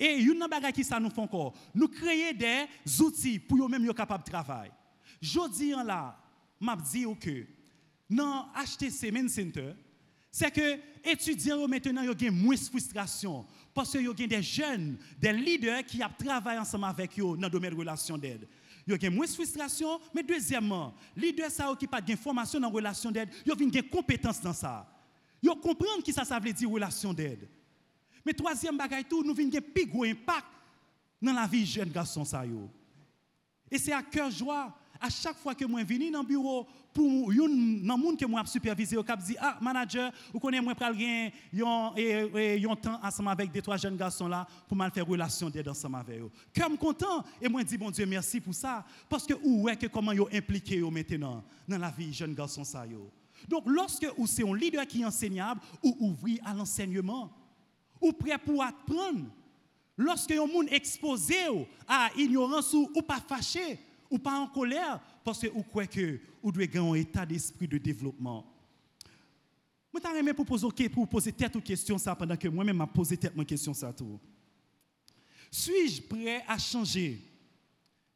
Et 0.02 0.16
une 0.16 0.46
bagage 0.50 0.72
qui 0.72 0.86
nous 0.98 1.10
fait 1.10 1.20
encore, 1.20 1.52
nous 1.74 1.86
créer 1.86 2.32
des 2.32 2.66
outils 3.02 3.38
pour 3.38 3.62
eux 3.62 3.68
même 3.68 3.84
être 3.84 3.94
capable 3.94 4.24
de 4.24 4.30
travailler. 4.30 4.72
Jodi 5.20 5.72
là, 5.72 6.18
m'a 6.58 6.74
dit 6.74 7.04
que 7.20 7.46
dans 8.08 8.46
HTC 8.54 9.12
Main 9.12 9.28
Center, 9.28 9.74
c'est 10.32 10.50
que 10.50 10.78
étudiants 11.04 11.68
maintenant 11.68 12.02
ont 12.02 12.32
moins 12.32 12.54
de 12.54 12.60
frustration 12.60 13.44
parce 13.74 13.90
qu'il 13.90 14.02
y 14.02 14.08
a 14.08 14.26
des 14.26 14.42
jeunes, 14.42 14.96
des 15.18 15.34
leaders 15.34 15.84
qui 15.84 16.00
travaillent 16.18 16.58
ensemble 16.58 16.86
avec 16.86 17.18
eux 17.18 17.36
dans 17.36 17.42
le 17.42 17.50
domaine 17.50 17.72
de 17.72 17.78
relation 17.78 18.16
d'aide. 18.16 18.48
Il 18.86 19.02
y 19.02 19.06
a 19.06 19.10
moins 19.10 19.26
de 19.26 19.30
frustration, 19.30 20.00
mais 20.14 20.22
deuxièmement, 20.22 20.94
les 21.14 21.28
leaders 21.28 21.50
ça 21.50 21.70
qui 21.78 21.86
pas 21.86 22.00
de 22.00 22.16
formation 22.16 22.58
dans 22.58 22.70
relation 22.70 23.10
d'aide, 23.10 23.28
ils 23.44 23.52
ont 23.52 23.54
des 23.54 23.82
compétences 23.82 24.40
dans 24.40 24.54
ça. 24.54 24.90
Ils 25.42 25.50
comprennent 25.50 26.02
qui 26.02 26.12
ça 26.12 26.24
ça 26.24 26.38
veut 26.38 26.52
dire 26.52 26.70
relation 26.70 27.12
d'aide. 27.12 27.46
Mais 28.24 28.32
troisième 28.32 28.76
bagaille 28.76 29.04
tout, 29.04 29.22
nous 29.22 29.32
un 29.32 29.60
plus 29.60 29.86
gros 29.86 30.04
impact 30.04 30.46
dans 31.20 31.32
la 31.32 31.46
vie 31.46 31.66
jeune 31.66 31.90
garçon 31.90 32.24
ça 32.24 32.44
Et 33.70 33.78
c'est 33.78 33.92
à 33.92 34.02
cœur 34.02 34.30
joie 34.30 34.74
à 35.00 35.08
chaque 35.08 35.38
fois 35.38 35.54
que 35.54 35.64
moi 35.64 35.82
viens 35.82 36.10
dans 36.10 36.20
le 36.20 36.26
bureau 36.26 36.66
pour 36.92 37.30
un 37.30 37.96
monde 37.96 38.18
que 38.18 38.26
moi 38.26 38.44
supervisé 38.44 38.96
au 38.96 39.02
cap 39.02 39.22
dit 39.22 39.36
ah 39.40 39.56
manager 39.60 40.12
vous 40.32 40.38
connaissez 40.38 40.62
moi 40.62 40.74
pral 40.74 40.94
gain 40.96 41.30
et 41.96 42.64
un 42.64 42.76
temps 42.76 43.00
ensemble 43.02 43.30
avec 43.30 43.50
des 43.50 43.62
trois 43.62 43.78
jeunes 43.78 43.96
garçons 43.96 44.28
là 44.28 44.46
pour 44.68 44.76
mal 44.76 44.90
faire 44.90 45.06
relation 45.06 45.48
d'aide 45.48 45.68
ensemble 45.68 45.96
avec 45.96 46.20
eux. 46.20 46.30
Comme 46.54 46.76
content 46.76 47.24
et 47.40 47.48
moi 47.48 47.64
dis 47.64 47.78
bon 47.78 47.90
Dieu 47.90 48.04
merci 48.04 48.40
pour 48.40 48.54
ça. 48.54 48.84
Parce 49.08 49.26
que 49.26 49.34
où 49.42 49.68
est 49.68 49.76
que 49.76 49.86
comment 49.86 50.12
yo 50.12 50.28
impliqué 50.32 50.80
maintenant 50.80 51.42
dans 51.66 51.78
la 51.78 51.90
vie 51.90 52.12
jeune 52.12 52.34
garçon 52.34 52.64
ça 52.64 52.86
yo? 52.86 53.10
Donc 53.48 53.64
lorsque 53.66 54.06
ou 54.18 54.26
c'est 54.26 54.46
un 54.46 54.54
leader 54.54 54.86
qui 54.86 55.00
est 55.00 55.04
enseignable 55.04 55.60
ou 55.82 55.96
ouvrir 56.00 56.40
à 56.44 56.52
l'enseignement 56.52 57.30
ou 58.00 58.12
prêt 58.12 58.38
pour 58.38 58.62
apprendre 58.62 59.26
lorsque 59.96 60.30
un 60.32 60.46
monde 60.46 60.68
exposé 60.70 61.34
à 61.86 62.10
ignorance 62.16 62.72
ou, 62.72 62.90
ou 62.94 63.02
pas 63.02 63.20
fâché 63.20 63.78
ou 64.10 64.18
pas 64.18 64.38
en 64.38 64.48
colère 64.48 65.00
parce 65.22 65.40
que 65.40 65.48
vous 65.48 65.62
croyez 65.62 65.88
que 65.88 66.20
vous 66.42 66.50
devez 66.50 66.68
avoir 66.76 66.92
un 66.92 66.96
état 66.96 67.26
d'esprit 67.26 67.68
de 67.68 67.78
développement. 67.78 68.46
Je 69.92 70.00
t'aimerais 70.00 70.34
pour 70.34 70.46
poser, 70.46 70.88
pour 70.88 71.08
poser 71.08 71.32
tête 71.32 71.54
aux 71.56 71.98
ça 71.98 72.14
pendant 72.14 72.36
que 72.36 72.48
moi-même 72.48 72.76
m'a 72.76 72.86
posé 72.86 73.16
tête 73.16 73.36
mon 73.36 73.44
question 73.44 73.74
ça 73.74 73.92
tout. 73.92 74.18
Suis-je 75.50 76.00
prêt 76.02 76.44
à 76.46 76.56
changer 76.58 77.20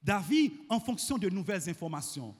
d'avis 0.03 0.53
en 0.69 0.79
fonction 0.79 1.19
de 1.19 1.29
nouvelles 1.29 1.69
informations? 1.69 2.35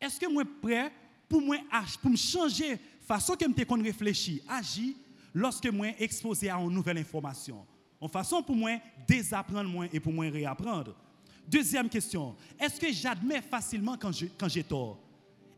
Est-ce 0.00 0.20
que 0.20 0.30
moi 0.30 0.44
prêt 0.60 0.92
pour 1.28 1.40
moi 1.40 1.56
pour 2.02 2.10
me 2.10 2.16
changer 2.16 2.78
façon 3.00 3.34
que 3.34 3.44
je 3.44 3.82
réfléchir, 3.82 4.42
agir 4.48 4.94
lorsque 5.34 5.66
moi 5.66 5.88
exposé 5.98 6.48
à 6.48 6.56
une 6.56 6.70
nouvelle 6.70 6.98
information? 6.98 7.66
En 8.00 8.08
façon 8.08 8.42
pour 8.42 8.56
moi 8.56 8.78
désapprendre 9.06 9.68
moins 9.68 9.88
et 9.92 10.00
pour 10.00 10.12
moi 10.12 10.28
réapprendre. 10.30 10.94
Deuxième 11.46 11.88
question, 11.88 12.34
est-ce 12.58 12.80
que 12.80 12.90
j'admets 12.92 13.42
facilement 13.42 13.98
quand 13.98 14.48
j'ai 14.48 14.64
tort? 14.64 14.98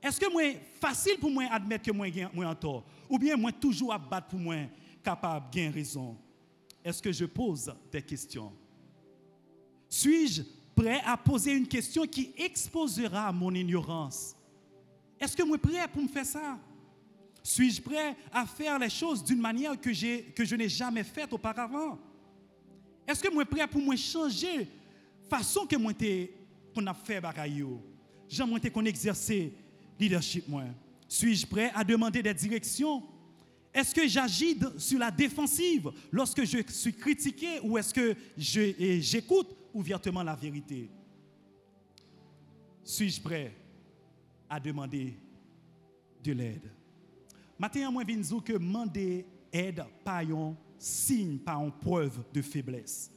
Est-ce 0.03 0.19
que 0.19 0.31
moi 0.33 0.43
facile 0.81 1.19
pour 1.19 1.31
moi 1.31 1.45
admettre 1.51 1.85
que 1.85 1.93
moi 1.93 2.09
j'ai 2.09 2.27
tort? 2.61 2.85
Ou 3.09 3.19
bien 3.19 3.37
moi 3.37 3.53
toujours 3.53 3.93
à 3.93 3.99
battre 3.99 4.29
pour 4.29 4.39
moi 4.39 4.57
capable 5.03 5.47
de 5.53 5.73
raison? 5.73 6.17
Est-ce 6.85 7.03
que 7.03 7.13
je 7.13 7.25
pose 7.25 7.73
des 7.91 8.03
questions? 8.03 8.53
Suis-je 9.89 10.43
prêt 10.75 11.01
à 11.05 11.17
poser 11.17 11.53
une 11.53 11.67
question 11.67 12.05
qui 12.07 12.33
exposera 12.37 13.33
mon 13.33 13.53
ignorance? 13.55 14.37
Est-ce 15.19 15.37
que 15.37 15.43
moi 15.43 15.59
prêt 15.59 15.89
pour 15.89 16.03
me 16.03 16.09
faire 16.09 16.27
ça? 16.27 16.59
Suis-je 17.47 17.81
prêt 17.81 18.17
à 18.33 18.45
faire 18.45 18.77
les 18.77 18.91
choses 18.91 19.23
d'une 19.23 19.39
manière 19.41 19.81
que, 19.81 20.31
que 20.33 20.45
je 20.45 20.57
n'ai 20.57 20.69
jamais 20.69 21.05
faite 21.05 21.33
auparavant? 21.33 21.97
Est-ce 23.07 23.23
que 23.23 23.33
moi 23.33 23.45
prêt 23.45 23.65
pour 23.69 23.81
moi 23.81 23.95
changer 23.95 24.69
façon 25.31 25.65
que 25.65 25.77
moi 25.77 25.93
qu'on 26.75 26.85
a 26.89 26.93
fait 26.93 27.21
bagaille 27.21 27.65
j'aime 28.29 28.49
moi 28.49 28.59
qu'on 28.59 28.85
exercer 28.85 29.55
leadership 29.97 30.49
moi. 30.49 30.65
Suis-je 31.07 31.47
prêt 31.47 31.71
à 31.73 31.85
demander 31.85 32.21
des 32.21 32.35
directions? 32.35 33.05
Est-ce 33.73 33.95
que 33.95 34.09
j'agis 34.09 34.59
sur 34.77 34.99
la 34.99 35.13
défensive 35.13 35.93
lorsque 36.11 36.45
je 36.45 36.59
suis 36.69 36.95
critiqué 36.95 37.61
ou 37.63 37.79
est-ce 37.79 37.95
que 37.95 38.17
j'écoute 38.37 39.55
ouvertement 39.73 40.25
la 40.25 40.35
vérité? 40.35 40.91
Suis-je 42.83 43.21
prêt 43.21 43.55
à 44.51 44.59
demander 44.59 45.17
de 46.25 46.33
l'aide? 46.33 46.73
Maintenant, 47.59 47.93
moi, 47.93 48.03
je 48.07 48.41
que 48.41 48.53
demander 48.53 49.27
aide 49.53 49.85
pas 50.05 50.23
un 50.23 50.57
signe, 50.79 51.39
pas 51.39 51.55
une 51.55 51.73
preuve 51.73 52.23
de 52.33 52.43
faiblesse. 52.43 53.11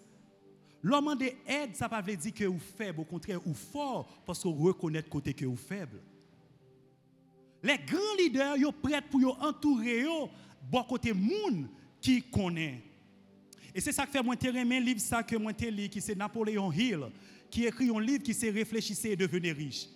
L'homme 0.81 1.15
de 1.17 1.25
aide, 1.45 1.75
ça 1.75 1.87
ne 1.87 1.95
veut 1.95 2.03
pas 2.03 2.15
dire 2.15 2.33
que 2.33 2.45
vous 2.45 2.59
faible, 2.59 3.01
au 3.01 3.05
contraire, 3.05 3.45
ou 3.45 3.53
fort, 3.53 4.07
parce 4.25 4.41
que 4.41 4.47
vous 4.47 4.67
reconnaissez 4.67 5.09
côté 5.09 5.33
que 5.33 5.45
vous 5.45 5.57
faible. 5.57 6.01
Les 7.61 7.77
grands 7.77 8.15
leaders, 8.17 8.57
sont 8.57 8.71
prêts 8.71 9.01
pour 9.01 9.37
entourer, 9.43 10.05
bon 10.71 10.83
côté 10.83 11.11
monde 11.11 11.67
qui 11.99 12.21
connaît. 12.21 12.81
Et 13.75 13.81
c'est 13.81 13.91
ça 13.91 14.05
que 14.05 14.11
fait 14.11 14.23
moi 14.23 14.35
un 14.41 14.79
livre 14.79 15.01
ça 15.01 15.21
que 15.21 15.35
moi 15.35 15.53
qui 15.53 16.01
c'est 16.01 16.15
Napoléon 16.15 16.71
Hill 16.71 17.07
qui 17.49 17.65
écrit 17.65 17.89
un 17.89 17.99
livre 17.99 18.23
qui 18.23 18.33
s'est 18.33 18.49
réfléchissez 18.49 19.11
et 19.11 19.15
devenir 19.15 19.55
riche. 19.55 19.87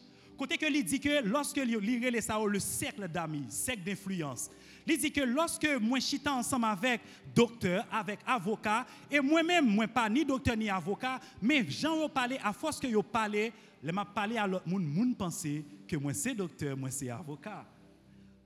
Côté 0.43 0.57
que 0.57 0.65
il 0.65 0.83
dit 0.83 0.99
que 0.99 1.23
lorsque 1.23 1.55
lirait 1.55 2.11
les 2.11 2.19
le 2.49 2.59
cercle 2.59 3.07
d'amis, 3.07 3.45
cercle 3.47 3.83
d'influence. 3.83 4.49
Il 4.85 4.97
dit 4.97 5.09
que 5.09 5.21
lorsque 5.21 5.65
moi 5.79 6.01
chita 6.01 6.33
ensemble 6.33 6.65
avec 6.65 6.99
docteur, 7.33 7.87
avec 7.89 8.19
avocat, 8.27 8.85
et 9.09 9.21
moi-même, 9.21 9.65
moi 9.65 9.87
pas 9.87 10.09
ni 10.09 10.25
docteur 10.25 10.57
ni 10.57 10.69
avocat, 10.69 11.21
mais 11.41 11.65
j'en 11.69 12.03
ai 12.03 12.09
parlé, 12.09 12.37
à 12.43 12.51
force 12.51 12.77
que 12.77 12.87
yo 12.87 13.01
parlé, 13.01 13.53
je 13.81 13.89
m'a 13.89 14.03
parlé 14.03 14.35
à 14.35 14.45
l'autre 14.45 14.67
monde, 14.67 14.83
moun 14.83 15.15
penser 15.15 15.63
que 15.87 15.95
moi 15.95 16.13
c'est 16.13 16.35
docteur, 16.35 16.75
moi 16.75 16.91
c'est 16.91 17.09
avocat. 17.09 17.65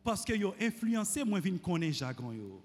Parce 0.04 0.24
que 0.24 0.34
yo 0.34 0.54
influencé, 0.62 1.24
moi 1.24 1.40
vinn 1.40 1.58
connaître 1.58 1.98
jargon 1.98 2.32
yo. 2.32 2.62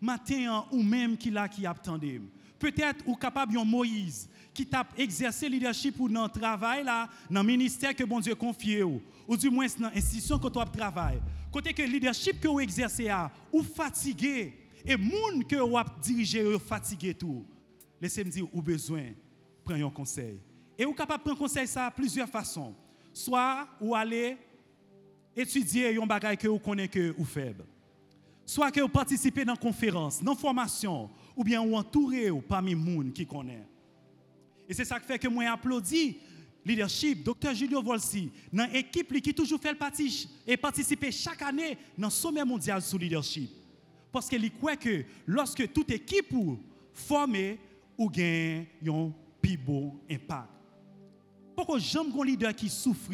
Matin 0.00 0.64
ou 0.72 0.82
même 0.82 1.16
qui 1.16 1.30
là 1.30 1.48
qui 1.48 1.64
attendait. 1.64 2.20
Peut-être 2.58 3.06
ou 3.06 3.14
capable 3.14 3.56
un 3.56 3.64
Moïse 3.64 4.28
qui 4.56 4.66
t'a 4.66 4.86
exercé 4.96 5.50
leadership 5.50 5.94
pour 5.94 6.08
notre 6.08 6.40
travail 6.40 6.82
là, 6.82 7.10
dans 7.30 7.42
le 7.42 7.46
ministère 7.46 7.94
que 7.94 8.04
bon 8.04 8.20
Dieu 8.20 8.34
confie 8.34 8.82
ou, 8.82 9.02
ou 9.28 9.36
du 9.36 9.50
moins 9.50 9.66
dans 9.78 9.90
l'institution 9.90 10.38
que 10.38 10.48
tu 10.48 10.78
travailles. 10.78 11.20
Côté 11.52 11.74
que 11.74 11.82
leadership 11.82 12.40
que 12.40 12.48
vous 12.48 12.60
exercez 12.60 13.10
ou 13.52 13.62
fatigué 13.62 14.54
et 14.82 14.96
monde 14.96 15.46
que 15.46 15.56
vous 15.56 15.78
dirigez 16.02 16.58
fatigué 16.58 17.12
tout. 17.12 17.44
Laissez-moi 18.00 18.32
dire 18.32 18.46
ou 18.50 18.62
besoin 18.62 19.04
prendre 19.62 19.86
un 19.86 19.90
conseil. 19.90 20.40
Et 20.78 20.86
vous 20.86 20.94
capable 20.94 21.22
prendre 21.22 21.38
conseil 21.38 21.66
ça 21.66 21.90
de 21.90 21.94
plusieurs 21.94 22.28
façons. 22.28 22.74
Soit 23.12 23.68
ou 23.78 23.94
aller 23.94 24.38
étudier 25.36 26.00
un 26.00 26.06
bagage 26.06 26.38
que 26.38 26.48
vous 26.48 26.58
connaissez 26.58 26.88
que 26.88 27.14
vous 27.16 27.24
faible. 27.26 27.64
Soit 28.46 28.70
que 28.70 28.80
vous 28.80 28.88
participez 28.88 29.44
dans 29.44 29.56
conférence, 29.56 30.22
dans 30.22 30.34
formation 30.34 31.10
ou 31.36 31.44
bien 31.44 31.62
vous 31.62 31.74
entourez 31.74 32.30
parmi 32.48 32.74
les 32.74 32.80
gens 32.80 33.10
qui 33.10 33.26
connaissent. 33.26 33.75
Et 34.68 34.74
c'est 34.74 34.84
ça 34.84 34.98
qui 35.00 35.06
fait 35.06 35.18
que 35.18 35.28
moi 35.28 35.44
applaudis 35.50 36.18
leadership, 36.64 37.22
docteur 37.22 37.54
Julio 37.54 37.80
Volsi, 37.80 38.30
dans 38.52 38.68
l'équipe 38.72 39.20
qui 39.20 39.32
toujours 39.32 39.60
fait 39.60 39.74
partie 39.74 40.28
et 40.46 40.56
participer 40.56 41.12
chaque 41.12 41.42
année 41.42 41.78
dans 41.96 42.08
le 42.08 42.12
sommet 42.12 42.44
mondial 42.44 42.82
sur 42.82 42.98
leadership. 42.98 43.50
Parce 44.10 44.28
qu'il 44.28 44.50
croit 44.52 44.76
que 44.76 45.04
lorsque 45.26 45.72
toute 45.72 45.90
équipe 45.92 46.34
formée, 46.92 47.58
ou 47.98 48.10
gagne 48.10 48.66
un 48.88 49.12
plus 49.40 49.56
beau 49.56 50.00
impact. 50.10 50.48
Pourquoi 51.54 51.78
j'aime 51.78 52.12
un 52.18 52.24
leader 52.24 52.54
qui 52.54 52.68
souffre 52.68 53.12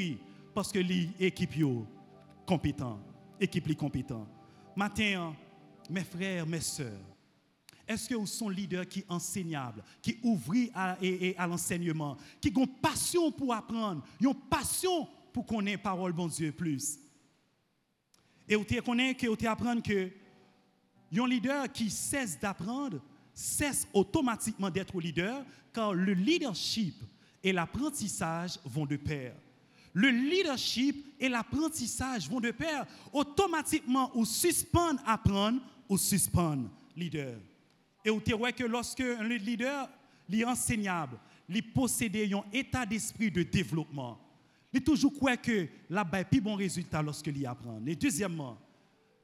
parce 0.55 0.73
que 0.73 0.79
l'équipe 0.79 1.57
est 1.57 1.65
compétent, 2.47 2.99
équipe 3.41 3.71
est 3.71 3.75
compétent. 3.75 4.27
Matin, 4.75 5.35
mes 5.89 6.05
frères, 6.05 6.47
mes 6.47 6.61
sœurs, 6.61 7.12
est-ce 7.87 8.09
que 8.09 8.15
vous 8.15 8.27
sont 8.27 8.49
leaders 8.49 8.87
qui 8.87 9.05
enseignables, 9.09 9.83
qui 10.01 10.19
ouvrent 10.23 10.71
à, 10.75 10.97
à 11.37 11.47
l'enseignement, 11.47 12.17
qui 12.41 12.53
ont 12.57 12.67
passion 12.67 13.31
pour 13.33 13.53
apprendre, 13.55 14.03
ont 14.25 14.35
passion 14.35 15.09
pour 15.33 15.47
connaître 15.47 15.83
parole 15.83 16.13
bon 16.13 16.29
Dieu 16.29 16.53
plus? 16.53 16.99
Et 18.49 18.57
vous 18.57 18.65
connaissez 18.85 19.15
que 19.15 19.27
vous 19.27 19.49
apprendre 19.49 19.83
que 19.83 20.11
un 21.15 21.27
leader 21.27 21.71
qui 21.71 21.91
cesse 21.91 22.39
d'apprendre 22.39 23.01
cesse 23.35 23.87
automatiquement 23.93 24.71
d'être 24.71 24.99
leader 25.01 25.45
car 25.73 25.95
le 25.95 26.13
leadership 26.13 26.95
et 27.43 27.53
l'apprentissage 27.53 28.59
vont 28.65 28.87
de 28.87 28.97
pair. 28.97 29.35
Le 29.95 30.09
leadership 30.09 31.15
et 31.21 31.29
l'apprentissage 31.29 32.29
vont 32.29 32.41
de 32.41 32.51
pair. 32.51 32.87
Automatiquement, 33.13 34.11
ou 34.15 34.25
suspend 34.25 34.97
apprendre 35.05 35.61
ou 35.89 35.99
suspend 35.99 36.65
leader. 36.97 37.37
Et 38.05 38.11
vous 38.11 38.21
voyez 38.37 38.55
que 38.55 38.65
lorsque 38.65 39.01
un 39.01 39.23
leader 39.25 39.89
est 40.31 40.45
enseignable, 40.45 41.19
il 41.49 41.73
possède 41.73 42.17
un 42.17 42.45
état 42.53 42.87
d'esprit 42.87 43.31
de 43.31 43.43
développement, 43.43 44.19
il 44.73 44.83
toujours 44.83 45.13
croit 45.13 45.37
que 45.37 45.69
là 45.91 46.03
bas 46.03 46.25
plus 46.25 46.41
bon 46.41 46.55
résultat 46.55 47.03
lorsqu'il 47.03 47.47
apprend. 47.47 47.81
Et 47.87 47.95
deuxièmement, 47.95 48.59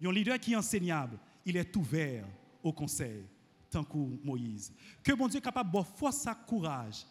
un 0.04 0.12
leader 0.12 0.38
qui 0.38 0.52
est 0.52 0.56
enseignable, 0.56 1.18
il 1.44 1.56
est 1.56 1.74
ouvert 1.76 2.26
au 2.62 2.72
conseil, 2.72 3.24
tant 3.70 3.82
que 3.82 3.96
Moïse. 4.22 4.72
Que 5.02 5.12
bon 5.12 5.26
Dieu 5.26 5.40
capable 5.40 5.72
de 5.72 5.82
force 5.82 6.26
et 6.26 6.30
courage, 6.46 7.06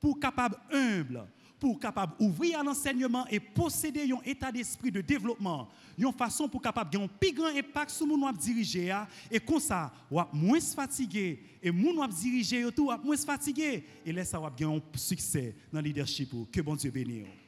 pour 0.00 0.18
capable 0.18 0.56
humble, 0.72 1.26
pour 1.64 1.80
capable 1.80 2.12
ouvrir 2.18 2.62
l'enseignement 2.62 3.26
et 3.30 3.40
posséder 3.40 4.12
un 4.12 4.20
état 4.22 4.52
d'esprit 4.52 4.90
de 4.90 5.00
développement, 5.00 5.66
une 5.96 6.12
façon 6.12 6.46
pour 6.46 6.60
capable 6.60 6.94
avoir 6.94 7.08
un 7.08 7.08
plus 7.18 7.32
grand 7.32 7.56
impact 7.56 7.90
sur 7.90 8.06
mon 8.06 8.30
diriger 8.32 8.94
et 9.30 9.40
comme 9.40 9.60
ça, 9.60 9.90
ou 10.10 10.20
moins 10.34 10.60
fatigué. 10.60 11.42
Et 11.62 11.70
mon 11.70 12.06
diriger 12.06 12.70
tout 12.70 12.90
moins 13.02 13.16
fatigué. 13.16 13.82
Et 14.04 14.12
là 14.12 14.26
ça 14.26 14.36
avoir 14.36 14.52
un 14.60 14.78
succès 14.94 15.56
dans 15.72 15.80
le 15.80 15.86
leadership. 15.86 16.34
Que 16.52 16.60
bon 16.60 16.76
Dieu 16.76 16.90
bénisse. 16.90 17.43